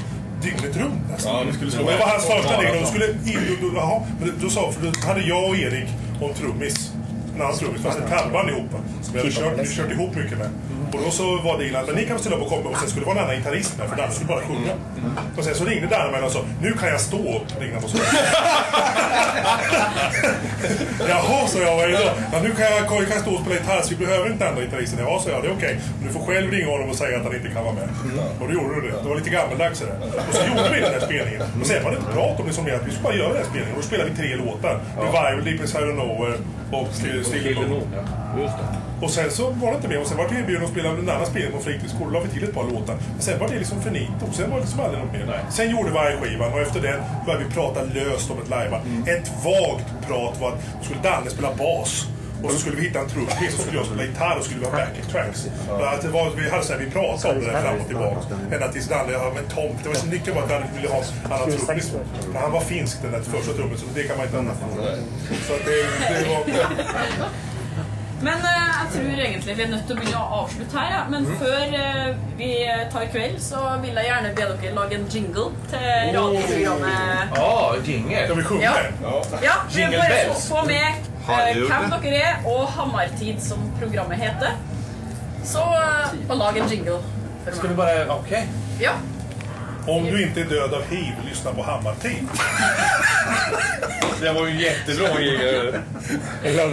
Dygnet 0.41 0.77
runt 0.77 1.09
nästan. 1.11 1.33
Ja, 1.33 1.39
och 1.79 1.91
det 1.91 1.97
var 1.97 2.07
hans 2.07 2.25
första 2.25 2.61
del. 2.61 2.79
då 2.81 2.85
skulle 2.85 3.05
in, 3.07 3.57
då, 3.61 3.69
då, 3.69 4.05
men 4.19 4.33
då 4.41 4.49
sa, 4.49 4.71
för 4.71 4.81
då 4.81 5.07
hade 5.07 5.21
jag 5.21 5.49
och 5.49 5.55
Erik 5.55 5.89
och 6.21 6.29
en 6.29 6.35
trummis 6.35 6.91
en 7.37 7.45
annan 7.45 7.57
trummis, 7.57 7.81
fast 7.81 7.99
ett 7.99 8.09
coverband 8.09 8.49
ihop. 8.49 8.71
Som 9.01 9.13
vi 9.13 9.19
hade 9.19 9.31
kört, 9.31 9.67
kört 9.67 9.91
ihop 9.91 10.15
mycket 10.15 10.37
med. 10.37 10.49
Och 10.93 10.99
då 11.05 11.11
så 11.11 11.37
var 11.41 11.57
det 11.57 11.75
att 11.79 11.87
men 11.87 11.95
ni 11.95 12.05
kan 12.05 12.19
ställa 12.19 12.35
upp 12.35 12.41
och 12.41 12.49
komma 12.49 12.69
och 12.69 12.77
sen 12.77 12.89
skulle 12.89 13.05
det 13.05 13.09
vara 13.13 13.17
en 13.19 13.23
annan 13.23 13.35
gitarrist 13.37 13.77
med 13.77 13.89
för 13.89 13.95
Danne 13.97 14.11
skulle 14.11 14.27
bara 14.27 14.41
sjunga. 14.41 14.73
Och 15.37 15.43
sen 15.43 15.55
så 15.55 15.65
ringde 15.65 15.87
Danne 15.87 16.11
mig 16.11 16.21
och 16.21 16.31
sa 16.31 16.39
nu 16.61 16.73
kan 16.73 16.89
jag 16.89 17.01
stå 17.01 17.17
upp. 17.17 17.61
Ringde 17.61 17.77
och 17.77 17.89
så. 17.89 17.97
Jaha, 21.09 21.47
sa 21.47 21.59
jag. 21.59 21.75
Vad 21.75 21.85
är 21.85 21.89
det 21.89 21.97
då? 21.97 22.11
Ja, 22.33 22.39
nu 22.43 22.51
kan 22.51 22.65
jag, 22.65 23.01
jag 23.01 23.07
kan 23.07 23.21
stå 23.21 23.31
och 23.31 23.41
spela 23.41 23.55
gitarr 23.55 23.81
så 23.81 23.89
vi 23.89 24.05
behöver 24.05 24.31
inte 24.31 24.49
andra 24.49 24.61
gitarristen. 24.61 24.99
Ja, 24.99 25.19
sa 25.23 25.29
jag. 25.29 25.43
Det 25.43 25.47
är 25.47 25.53
okej. 25.53 25.79
Men 25.97 26.07
du 26.07 26.13
får 26.13 26.19
själv 26.25 26.51
ringa 26.51 26.71
honom 26.71 26.89
och 26.89 26.95
säga 26.95 27.17
att 27.17 27.23
han 27.23 27.35
inte 27.35 27.49
kan 27.49 27.63
vara 27.63 27.73
med. 27.73 27.87
Och 28.39 28.47
då 28.47 28.53
gjorde 28.53 28.75
du 28.75 28.81
det. 28.81 28.93
Det 29.03 29.09
var 29.09 29.15
lite 29.15 29.29
gammaldags 29.29 29.79
det. 29.79 30.17
Och 30.27 30.33
så 30.35 30.41
gjorde 30.47 30.69
vi 30.73 30.79
den 30.81 30.93
här 30.93 30.99
spelningen. 30.99 31.41
Och 31.61 31.67
sen 31.67 31.83
var 31.83 31.91
det 31.91 31.97
inte 31.97 32.11
prat 32.11 32.39
om 32.39 32.47
det 32.47 32.53
som 32.53 32.63
mer 32.65 32.73
att 32.73 32.87
vi 32.87 32.91
skulle 32.91 33.03
bara 33.03 33.15
göra 33.15 33.27
den 33.33 33.37
här 33.37 33.49
spelningen. 33.49 33.75
Och 33.75 33.81
då 33.81 33.87
spelade 33.87 34.09
vi 34.09 34.15
tre 34.15 34.35
låtar. 34.35 34.79
Revival, 34.99 35.43
Deep 35.45 35.59
Inside 35.61 35.89
of 35.89 35.95
Nowhere 35.95 36.37
och 36.71 36.87
Still, 36.91 37.25
Still 37.25 37.57
Alone. 37.57 37.81
Ja. 37.95 38.01
Just 38.41 38.57
det. 38.57 38.65
Och 39.01 39.11
sen 39.11 39.31
så 39.31 39.49
var 39.49 39.69
det 39.69 39.75
inte 39.75 39.87
mer. 39.87 40.01
Och 40.01 40.07
sen 40.07 40.17
var 40.17 40.27
vi 40.29 40.35
erbjudna 40.39 40.65
att 40.65 40.71
spela 40.71 40.89
en 40.89 41.09
annan 41.09 41.25
spelning 41.25 41.51
på 41.51 41.59
fritidsgården. 41.59 42.13
Då 42.13 42.19
la 42.19 42.25
vi 42.25 42.29
till 42.29 42.43
ett 42.43 42.53
par 42.53 42.63
låtar. 42.63 42.97
Men 43.13 43.21
sen 43.21 43.39
var 43.39 43.47
det 43.47 43.59
liksom 43.59 43.81
finito. 43.81 44.25
Sen 44.33 44.49
var 44.49 44.57
det 44.57 44.63
liksom 44.63 44.79
aldrig 44.79 45.03
något 45.03 45.13
mer. 45.13 45.39
Sen 45.49 45.71
gjorde 45.71 45.91
varje 45.91 46.17
skivan 46.17 46.53
och 46.53 46.59
efter 46.59 46.81
den 46.81 46.99
började 47.25 47.45
vi 47.45 47.51
prata 47.51 47.81
löst 47.83 48.31
om 48.31 48.37
ett 48.37 48.49
liveband. 48.49 48.83
Ett 49.07 49.31
vagt 49.45 50.07
prat 50.07 50.41
var 50.41 50.49
att 50.49 50.59
då 50.79 50.85
skulle 50.85 51.01
Danne 51.01 51.29
spela 51.29 51.55
bas. 51.55 52.07
Och 52.43 52.51
så 52.51 52.57
skulle 52.57 52.75
vi 52.75 52.81
hitta 52.81 52.99
en 52.99 53.09
trummis 53.09 53.53
och 53.53 53.59
skulle 53.61 53.77
jag 53.77 53.85
spela 53.85 54.03
gitarr 54.03 54.37
och 54.39 54.45
skulle 54.45 54.59
vi 54.59 54.65
ha 54.65 54.71
backing 54.71 55.03
tracks. 55.11 55.47
Att 55.93 56.01
det 56.01 56.07
var, 56.07 56.29
vi, 56.35 56.49
hade 56.49 56.63
så 56.63 56.73
här, 56.73 56.79
vi 56.79 56.91
pratade 56.91 57.33
om 57.33 57.39
det 57.39 57.51
där 57.51 57.61
fram 57.61 57.79
och 57.81 57.87
tillbaka. 57.87 58.35
Ända 58.51 58.67
tills 58.67 58.87
Danne, 58.87 59.11
ja 59.11 59.31
men 59.35 59.43
Tom, 59.55 59.71
det 59.83 59.89
var 59.89 59.95
så 59.95 60.07
nyckeln 60.07 60.35
var 60.35 60.43
att 60.43 60.49
Danne 60.49 60.65
ville 60.75 60.89
ha 60.89 60.97
en 60.97 61.31
annan 61.31 61.51
trummis. 61.51 61.91
För 62.33 62.39
han 62.39 62.51
var 62.51 62.61
finsk 62.61 63.01
den 63.01 63.11
där 63.11 63.21
första 63.21 63.53
trummet 63.53 63.79
så 63.79 63.85
det 63.95 64.03
kan 64.03 64.17
man 64.17 64.25
inte 64.25 64.39
annat 64.39 64.57
Så 65.47 65.53
att 65.53 65.65
det, 65.65 65.77
det 66.13 66.29
var... 66.29 66.41
Men 68.21 68.33
eh, 68.49 68.69
jeg 68.81 68.87
tror 68.93 69.19
egentlig 69.25 69.53
vi 69.57 69.63
er 69.63 69.67
nødt 69.69 69.83
til 69.87 69.93
å 69.93 69.99
begynne 69.99 70.21
å 70.21 70.37
avslutte 70.41 70.77
her. 70.79 70.87
Ja. 70.95 71.01
Men 71.13 71.27
før 71.37 71.75
eh, 71.79 72.07
vi 72.39 72.47
tar 72.93 73.05
kveld, 73.13 73.35
så 73.43 73.59
vil 73.83 73.99
jeg 73.99 74.09
gjerne 74.09 74.31
be 74.37 74.47
dere 74.53 74.71
lage 74.77 74.97
en 74.97 75.05
jingle 75.13 75.51
til 75.69 76.15
radioprogrammet. 76.15 77.35
Ja, 77.37 77.51
jingel. 77.85 78.23
Ska 78.25 78.39
vi 78.39 78.47
sjunga 78.49 78.63
Ja. 78.63 78.73
den? 78.87 79.43
Ja, 79.45 79.57
vi 79.69 79.81
Jingle 79.81 79.99
bare 80.01 80.17
få, 80.23 80.31
bells. 80.33 80.47
få 80.49 80.63
med 80.65 80.87
eh, 80.87 81.61
hvem 81.67 81.93
dere 82.07 82.23
er, 82.31 82.41
og 82.49 82.65
Hammartid, 82.77 83.37
som 83.43 83.61
programmet 83.79 84.17
heter. 84.23 84.57
Så 85.45 85.61
eh, 85.77 86.17
og 86.29 86.35
lag 86.41 86.57
en 86.57 86.67
jingle 86.73 86.97
for 87.45 87.55
Ska 87.55 87.67
vi 87.67 87.75
bara... 87.77 88.01
Okej. 88.17 88.47
Ja. 88.81 88.97
Om 89.87 90.05
du 90.05 90.23
inte 90.23 90.41
är 90.41 90.45
död 90.45 90.73
av 90.73 90.83
hiv, 90.89 91.13
lyssna 91.29 91.53
på 91.53 91.63
Hammartid. 91.63 92.27
Det 94.21 94.31
var 94.31 94.47
ju 94.47 94.61
jättebra 94.63 95.07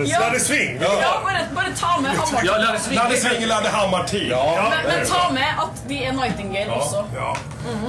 Ja. 0.04 0.20
Ladde 0.20 0.40
sving! 0.40 0.78
Ja, 0.80 1.20
bare, 1.24 1.46
bare 1.54 1.72
ta 1.80 2.00
med 2.00 2.10
Hammartid. 2.10 2.50
Ja, 2.50 2.58
Lasse 2.58 2.84
Sving. 2.84 2.96
Ladde 2.98 3.16
Svingelade 3.16 3.68
Hammartid. 3.68 4.28
Ja. 4.30 4.70
Men, 4.70 4.96
men 4.96 5.06
ta 5.06 5.32
med 5.32 5.54
at 5.58 5.88
de 5.88 5.94
er 6.04 6.12
Nightingale 6.12 6.72
også. 6.72 7.04
Ja. 7.14 7.36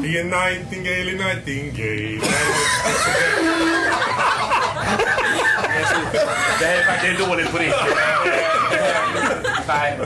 I 0.05 0.17
en 0.19 0.27
nightingale, 0.27 1.11
i 1.11 1.17
nightingale. 1.17 2.21
Det 6.59 6.65
här 6.65 6.75
är 6.77 6.83
faktiskt 6.85 7.29
dåligt 7.29 7.51
på 7.51 7.57
riktigt. 7.57 7.97
Nej. 9.67 9.97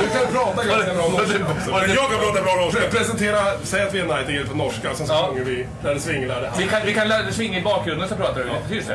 Du 0.00 0.08
kan 0.18 0.32
prata 0.32 0.64
ganska 0.66 0.94
bra 0.94 1.08
norska 1.08 1.44
också. 1.50 1.70
Jag 1.70 2.10
kan 2.10 2.20
prata 2.20 2.42
bra 2.42 2.54
norska. 2.56 2.80
Presentera, 2.90 3.38
säg 3.62 3.82
att 3.82 3.94
vi 3.94 4.00
är 4.00 4.04
Nightingale 4.04 4.46
på 4.46 4.56
norska, 4.56 4.94
sen 4.94 5.06
så 5.06 5.12
Ja. 5.12 5.26
sjunger 5.30 5.44
vi 5.44 5.66
Ladde 5.84 6.00
Svingelade 6.00 6.52
Vi 6.58 6.66
kan, 6.68 6.80
vi 6.86 6.94
kan 6.94 7.08
lära 7.08 7.32
svinga 7.32 7.58
i 7.58 7.62
bakgrunden 7.62 8.08
så 8.08 8.16
pratar 8.16 8.40
vi 8.40 8.44
lite. 8.44 8.68
Tyst 8.68 8.90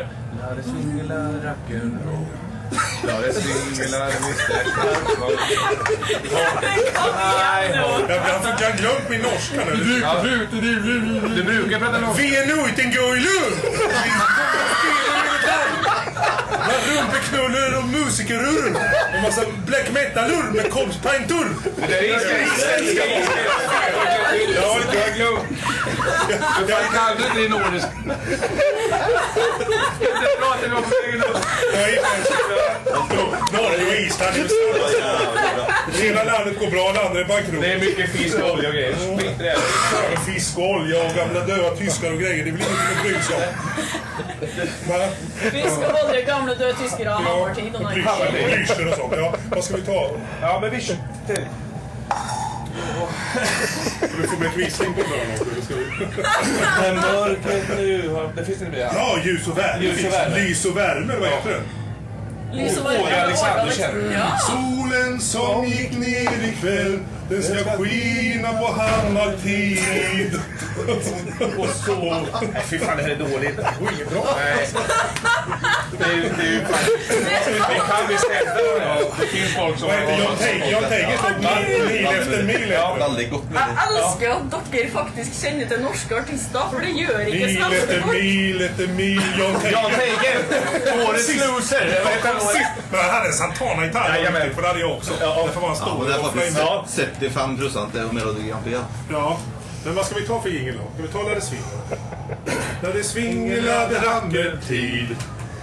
rock'n'roll. 1.43 2.25
Lade 3.07 3.33
svingela 3.33 3.97
Mr. 4.05 4.71
Clarkson. 4.75 5.31
Nej. 7.37 7.67
Jag 8.07 8.19
har 8.69 8.77
glömt 8.77 9.09
min 9.09 9.21
norska 9.21 9.55
nu. 9.65 9.99
Ja. 10.03 10.15
Du 11.35 11.43
brukar 11.43 11.79
prata 11.79 11.99
norska. 11.99 12.21
Vi 12.21 12.35
är 12.37 12.45
nightingale! 12.45 13.19
Med 16.67 16.97
rumpeknullor 16.97 17.77
och 17.77 17.85
musikerur. 17.85 18.77
Och 19.15 19.21
massa 19.21 19.41
black 19.65 19.91
metalur 19.93 20.51
med 20.51 20.71
komstpintur. 20.71 21.47
Det 21.75 21.87
där 21.87 22.03
är. 22.03 22.09
Ja, 24.55 24.79
Jag 24.93 25.01
har 25.01 25.15
glömt. 25.15 25.39
Du 26.59 26.73
fan 26.73 26.93
kan 26.93 27.17
du 27.17 27.23
inte 27.23 27.39
din 27.39 27.51
nordisk. 27.51 27.87
Det 29.99 30.37
pratar 30.39 30.67
vi 30.69 30.75
om 30.75 30.83
på 30.83 30.95
egen 31.07 31.23
jag 31.73 31.81
är 31.81 31.87
inte 31.89 32.07
ens... 32.15 32.29
Norge 33.51 33.85
och 33.87 33.93
Island 33.93 34.35
är 34.35 34.47
bandet 36.55 36.71
går 36.71 36.71
bra, 36.71 36.91
det 36.93 37.07
andra 37.07 37.21
är 37.21 37.25
bankrutt. 37.25 37.61
Det 37.61 37.73
är 37.73 37.79
mycket 37.79 38.09
fisk 38.09 38.39
och 38.39 38.51
olja 38.51 38.69
och 38.69 38.75
grejer. 38.75 38.95
Skit 39.17 39.39
i 39.39 39.43
det. 39.43 39.55
Fisk 40.25 40.57
och 40.57 40.69
olja 40.69 41.03
och 41.03 41.15
gamla 41.15 41.39
döda 41.45 41.75
tyskar 41.75 42.11
och 42.13 42.19
grejer. 42.19 42.43
Det 42.43 42.49
är 42.49 42.53
väl 42.53 42.61
inget 42.61 42.97
att 42.97 43.03
bry 43.03 43.13
sig 43.21 43.35
om. 43.35 43.41
Fisk 45.51 45.77
och 45.77 46.09
olja, 46.09 46.21
gamla 46.21 46.55
döda 46.55 46.77
tyskar 46.77 47.05
och 47.05 47.11
hammartid 47.11 47.63
night 47.63 47.93
plyschor 48.51 48.87
och 48.87 48.91
och 48.91 48.97
sånt. 48.97 49.13
Ja, 49.17 49.35
vad 49.51 49.63
ska 49.63 49.75
vi 49.75 49.81
ta? 49.81 50.11
Ja, 50.41 50.59
men 50.61 50.71
vi 50.71 50.81
kör. 50.81 50.95
Du 53.99 54.27
får 54.27 54.37
med 54.37 54.47
ett 54.47 54.57
whistling 54.57 54.93
på 54.93 55.01
Men 56.81 56.95
mörkret 56.95 57.63
nu. 57.77 58.11
Det 58.35 58.45
finns 58.45 58.61
inte 58.61 58.71
mer. 58.71 58.89
Ja, 58.95 59.17
ljus 59.23 59.47
och 59.47 59.57
värme. 59.57 59.83
Ljus 59.83 60.05
och 60.05 60.13
värme. 60.13 60.35
Lys 60.35 60.65
och 60.65 60.77
värme, 60.77 61.13
vad 61.19 61.29
heter 61.29 61.49
det? 61.49 61.61
Lys 62.57 62.77
och 62.77 62.85
Åge 62.85 63.01
varje 63.01 63.23
Alexander 63.23 63.71
känner 63.71 64.13
Ja. 64.13 64.74
Solen 64.95 65.19
som 65.19 65.65
gick 65.65 65.91
ner 65.97 66.47
ikväll 66.47 66.99
Den 67.29 67.43
ska 67.43 67.55
skina 67.55 68.53
på 68.53 68.67
hammartid 68.67 70.39
Och 71.57 71.67
så 71.67 72.25
fy 72.69 72.79
fan, 72.79 72.97
det 72.97 73.03
här 73.03 73.09
är 73.09 73.15
dåligt. 73.15 73.57
Det 73.57 73.75
går 73.79 73.93
inget 73.93 74.09
bra. 74.09 74.25
Nej. 74.37 74.67
Det 75.97 76.03
är, 76.05 76.13
ju- 76.15 76.31
det 76.37 76.43
är 76.47 76.51
ju 76.51 76.61
fan... 76.65 76.79
Vi 77.73 77.79
kan 77.89 78.07
bli 78.07 78.17
ställda. 78.17 78.61
Ja, 78.85 78.97
det 79.19 79.25
finns 79.27 79.55
folk 79.55 79.79
som... 79.79 79.87
Vad 79.87 79.97
heter 79.97 80.17
John 80.23 80.35
Teige? 80.39 80.69
John 80.71 80.83
Teige 80.89 81.17
stod 81.17 81.37
mil, 81.41 81.85
mil 81.87 82.05
efter 82.05 82.43
mil 82.43 82.71
efter. 82.71 82.97
Väldigt 82.99 83.31
gott 83.31 83.43
med 83.51 83.61
Jag 83.61 83.93
det. 83.93 83.99
älskar 83.99 84.29
att 84.57 84.71
dere 84.71 84.89
faktiskt 84.89 85.43
känner 85.43 85.65
till 85.65 85.81
norska 85.81 86.17
artister, 86.17 86.61
för 86.73 86.79
det 86.79 86.89
gör 86.89 87.19
inte 87.19 87.31
Mil 87.47 87.55
svenska 87.57 87.77
efter 87.77 88.01
folk. 88.01 88.13
mil 88.13 88.61
efter 88.61 88.87
mil 88.87 89.21
John 89.39 89.55
Teige! 89.61 90.31
Årets 91.09 91.35
loser! 91.47 92.01
Jag 92.23 92.35
Men 92.91 92.99
han 92.99 93.09
hade 93.09 93.27
en 93.27 93.33
Santana-gitarr 93.33 94.15
Jajamän. 94.15 94.53
för 94.55 94.61
det 94.61 94.67
hade 94.67 94.79
jag 94.79 94.91
också. 94.91 95.13
Därför 95.19 95.61
var 95.61 95.67
han 95.67 95.77
Ja, 95.79 95.85
stor. 95.85 95.97
men 95.99 96.07
det 96.07 96.13
är 96.13 96.19
och 96.19 96.25
faktiskt 96.33 96.55
flängde. 96.95 97.19
75 97.19 97.57
procent 97.57 97.95
är 97.95 98.03
Melodi 98.13 98.49
Grand 98.49 98.63
Prix. 98.63 98.79
Ja, 99.11 99.37
men 99.85 99.95
vad 99.95 100.05
ska 100.05 100.15
vi 100.15 100.27
ta 100.27 100.41
för 100.41 100.49
jingel 100.49 100.75
då? 100.77 100.83
Ska 100.93 101.01
vi 101.19 101.23
ta 101.23 101.29
När 101.29 101.35
det 101.35 101.41
svingar? 101.41 101.65
När 102.83 102.93
det 102.93 103.03
svingar 103.03 103.55
det 103.89 104.07
rann 104.07 104.59
tid 104.67 105.15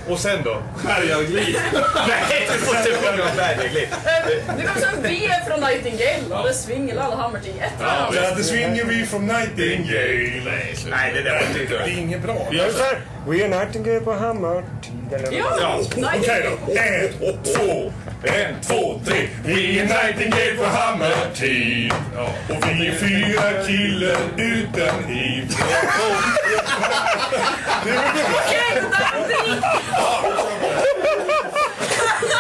Och 0.09 0.19
sen 0.19 0.43
då? 0.45 0.63
Färgarglid. 0.85 1.57
Nej, 2.09 2.49
du 2.53 2.59
får 2.59 2.77
inte 2.77 2.91
fråga 2.91 3.23
om 3.31 3.37
Bergegli. 3.37 3.83
Eh, 3.83 4.57
Du 4.59 4.63
kan 4.67 4.75
säga 4.75 4.91
vi 5.03 5.27
är 5.27 5.45
från 5.51 5.61
Nightingale 5.61 6.41
och 6.43 6.49
det 6.49 6.55
svingar 6.55 6.97
alla 6.97 7.17
hammartid. 7.17 7.55
Ett 7.61 7.73
Ja, 7.81 8.13
ja, 8.15 8.35
det 8.37 8.45
svingar 8.45 8.85
vi 8.85 9.07
från 9.07 9.27
Nightingale. 9.27 10.43
Nej, 10.91 11.13
det 11.15 11.23
där 11.23 11.35
var 11.35 11.61
inte 11.61 11.75
Det 11.79 11.91
är 11.91 11.99
inget 11.99 12.23
bra. 12.23 12.49
Vi. 12.51 12.59
We 13.27 13.43
are 13.45 13.49
nightingale 13.49 14.01
på 14.01 14.13
hammartid. 14.13 15.13
eller- 15.13 15.33
ja. 15.61 15.81
Okej 16.19 16.47
då. 16.67 16.73
En, 16.73 17.43
två, 17.55 17.93
en, 18.25 18.55
två, 18.63 19.01
tre. 19.07 19.29
Vi 19.45 19.79
är 19.79 19.85
Nightingale 19.85 20.55
på 20.59 20.65
hammartid. 20.65 21.93
Och 22.49 22.57
vi 22.69 22.87
är 22.87 22.93
fyra 22.95 23.67
killar 23.67 24.17
utan 24.37 25.05
hiv. 25.05 25.55
Det 27.85 27.91
är 27.91 27.95
väl 27.95 28.13
bra? 28.15 28.41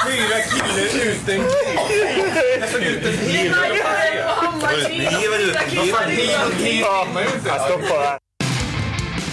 Fyra 0.06 0.38
killar 0.50 1.04
utan 1.04 1.34
utan 2.82 3.12
är 3.12 3.42
Nightingale 3.42 4.22
på 4.22 4.44
hammartid. 4.44 4.98
Ni 4.98 5.24
är 5.24 5.30
väl 5.30 5.42
utan 5.50 6.52
hiv. 6.56 6.84
Jag 7.46 7.60
stoppar 7.60 8.04
här. 8.04 8.18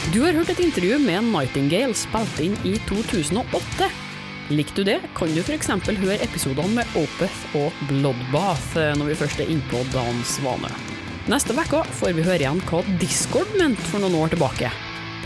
Du 0.10 0.24
har 0.24 0.34
hørt 0.34 0.50
et 0.50 0.60
intervju 0.64 0.96
med 1.04 1.28
Nightingale 1.30 1.94
spilt 1.94 2.40
inn 2.42 2.56
i 2.66 2.72
2008. 2.90 3.90
Likte 4.50 4.82
du 4.82 4.88
det, 4.88 4.96
kan 5.14 5.30
du 5.30 5.44
f.eks. 5.44 5.70
høre 5.86 6.16
episodene 6.26 6.80
med 6.80 6.96
Opeth 6.98 7.54
og 7.60 7.84
Bloodbath 7.92 8.74
när 8.74 8.98
når 8.98 9.12
vi 9.12 9.18
først 9.20 9.44
er 9.44 9.52
innpå 9.54 9.84
Dan 9.94 10.24
Svane. 10.26 10.72
Neste 11.30 11.54
uke 11.54 11.84
får 12.00 12.18
vi 12.18 12.26
høre 12.26 12.42
igjen 12.42 12.64
hva 12.72 12.82
Discord 12.98 13.54
mente 13.62 13.86
for 13.92 14.02
noen 14.02 14.18
år 14.18 14.34
tilbake. 14.34 14.72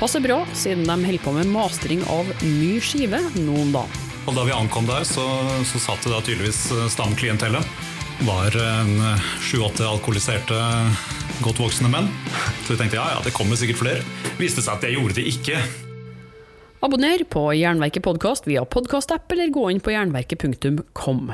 Passer 0.01 0.19
bra, 0.19 0.41
siden 0.51 0.83
de 0.83 0.99
holder 1.05 1.23
på 1.23 1.31
med 1.31 1.47
mastring 1.47 2.03
av 2.11 2.27
ny 2.43 2.75
skive 2.83 3.23
nå 3.39 3.55
om 3.63 3.71
dagen. 3.71 4.03
Og 4.27 4.35
da 4.35 4.43
vi 4.43 4.51
ankom 4.51 4.89
der, 4.89 5.07
så, 5.07 5.23
så 5.63 5.79
satt 5.79 6.03
det 6.03 6.11
da 6.11 6.19
tydeligvis 6.19 6.65
eh, 6.75 6.89
stamklientellet. 6.91 7.63
Var 8.27 8.59
en 8.59 8.99
eh, 8.99 9.31
sju-åtte 9.47 9.87
alkoholiserte, 9.87 10.59
godt 11.41 11.61
voksne 11.63 11.89
menn. 11.91 12.09
Så 12.65 12.73
vi 12.73 12.79
tenkte 12.81 12.99
ja, 12.99 13.07
ja, 13.15 13.23
det 13.25 13.33
kommer 13.35 13.57
sikkert 13.59 13.81
flere. 13.81 14.03
Viste 14.37 14.61
seg 14.61 14.75
at 14.75 14.85
det 14.85 14.93
gjorde 14.93 15.17
det. 15.17 15.25
ikke. 15.33 15.61
Abonner 16.83 17.23
på 17.31 17.45
Jernverket 17.55 18.03
podkast 18.03 18.47
via 18.49 18.65
podkastapp, 18.67 19.31
eller 19.31 19.53
gå 19.55 19.69
inn 19.71 19.79
på 19.79 19.93
jernverket.kom. 19.93 21.31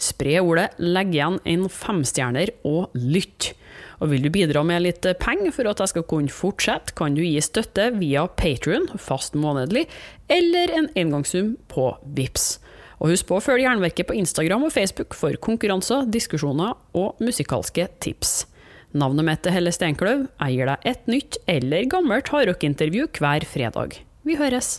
Spre 0.00 0.38
ordet, 0.40 0.70
legg 0.80 1.12
igjen 1.12 1.36
en 1.44 1.66
femstjerner 1.68 2.54
og 2.64 2.96
lytt. 2.96 3.50
Og 4.00 4.10
vil 4.12 4.24
du 4.24 4.30
bidra 4.32 4.62
med 4.64 4.82
litt 4.84 5.04
penger 5.20 5.52
for 5.52 5.68
at 5.68 5.82
jeg 5.84 5.92
skal 5.92 6.06
kunne 6.08 6.32
fortsette, 6.32 6.96
kan 6.96 7.16
du 7.16 7.20
gi 7.24 7.36
støtte 7.44 7.90
via 8.00 8.24
Patrion, 8.40 8.88
fast 8.96 9.36
månedlig, 9.36 9.84
eller 10.32 10.72
en 10.80 10.90
engangssum 10.96 11.54
på 11.72 11.90
VIPS. 12.16 12.56
Og 12.96 13.12
husk 13.12 13.28
på 13.28 13.36
å 13.36 13.44
følge 13.44 13.66
Jernverket 13.66 14.08
på 14.08 14.16
Instagram 14.16 14.64
og 14.64 14.72
Facebook 14.72 15.16
for 15.16 15.36
konkurranser, 15.36 16.08
diskusjoner 16.08 16.72
og 16.96 17.20
musikalske 17.20 17.90
tips. 18.00 18.46
Navnet 18.96 19.26
mitt 19.28 19.46
er 19.48 19.52
Helle 19.52 19.72
Steinkløv. 19.74 20.24
Jeg 20.40 20.56
gir 20.56 20.70
deg 20.70 20.88
et 20.88 21.10
nytt 21.10 21.36
eller 21.52 21.88
gammelt 21.92 22.30
hardrockintervju 22.32 23.10
hver 23.18 23.44
fredag. 23.44 23.98
Vi 24.24 24.38
høres! 24.40 24.78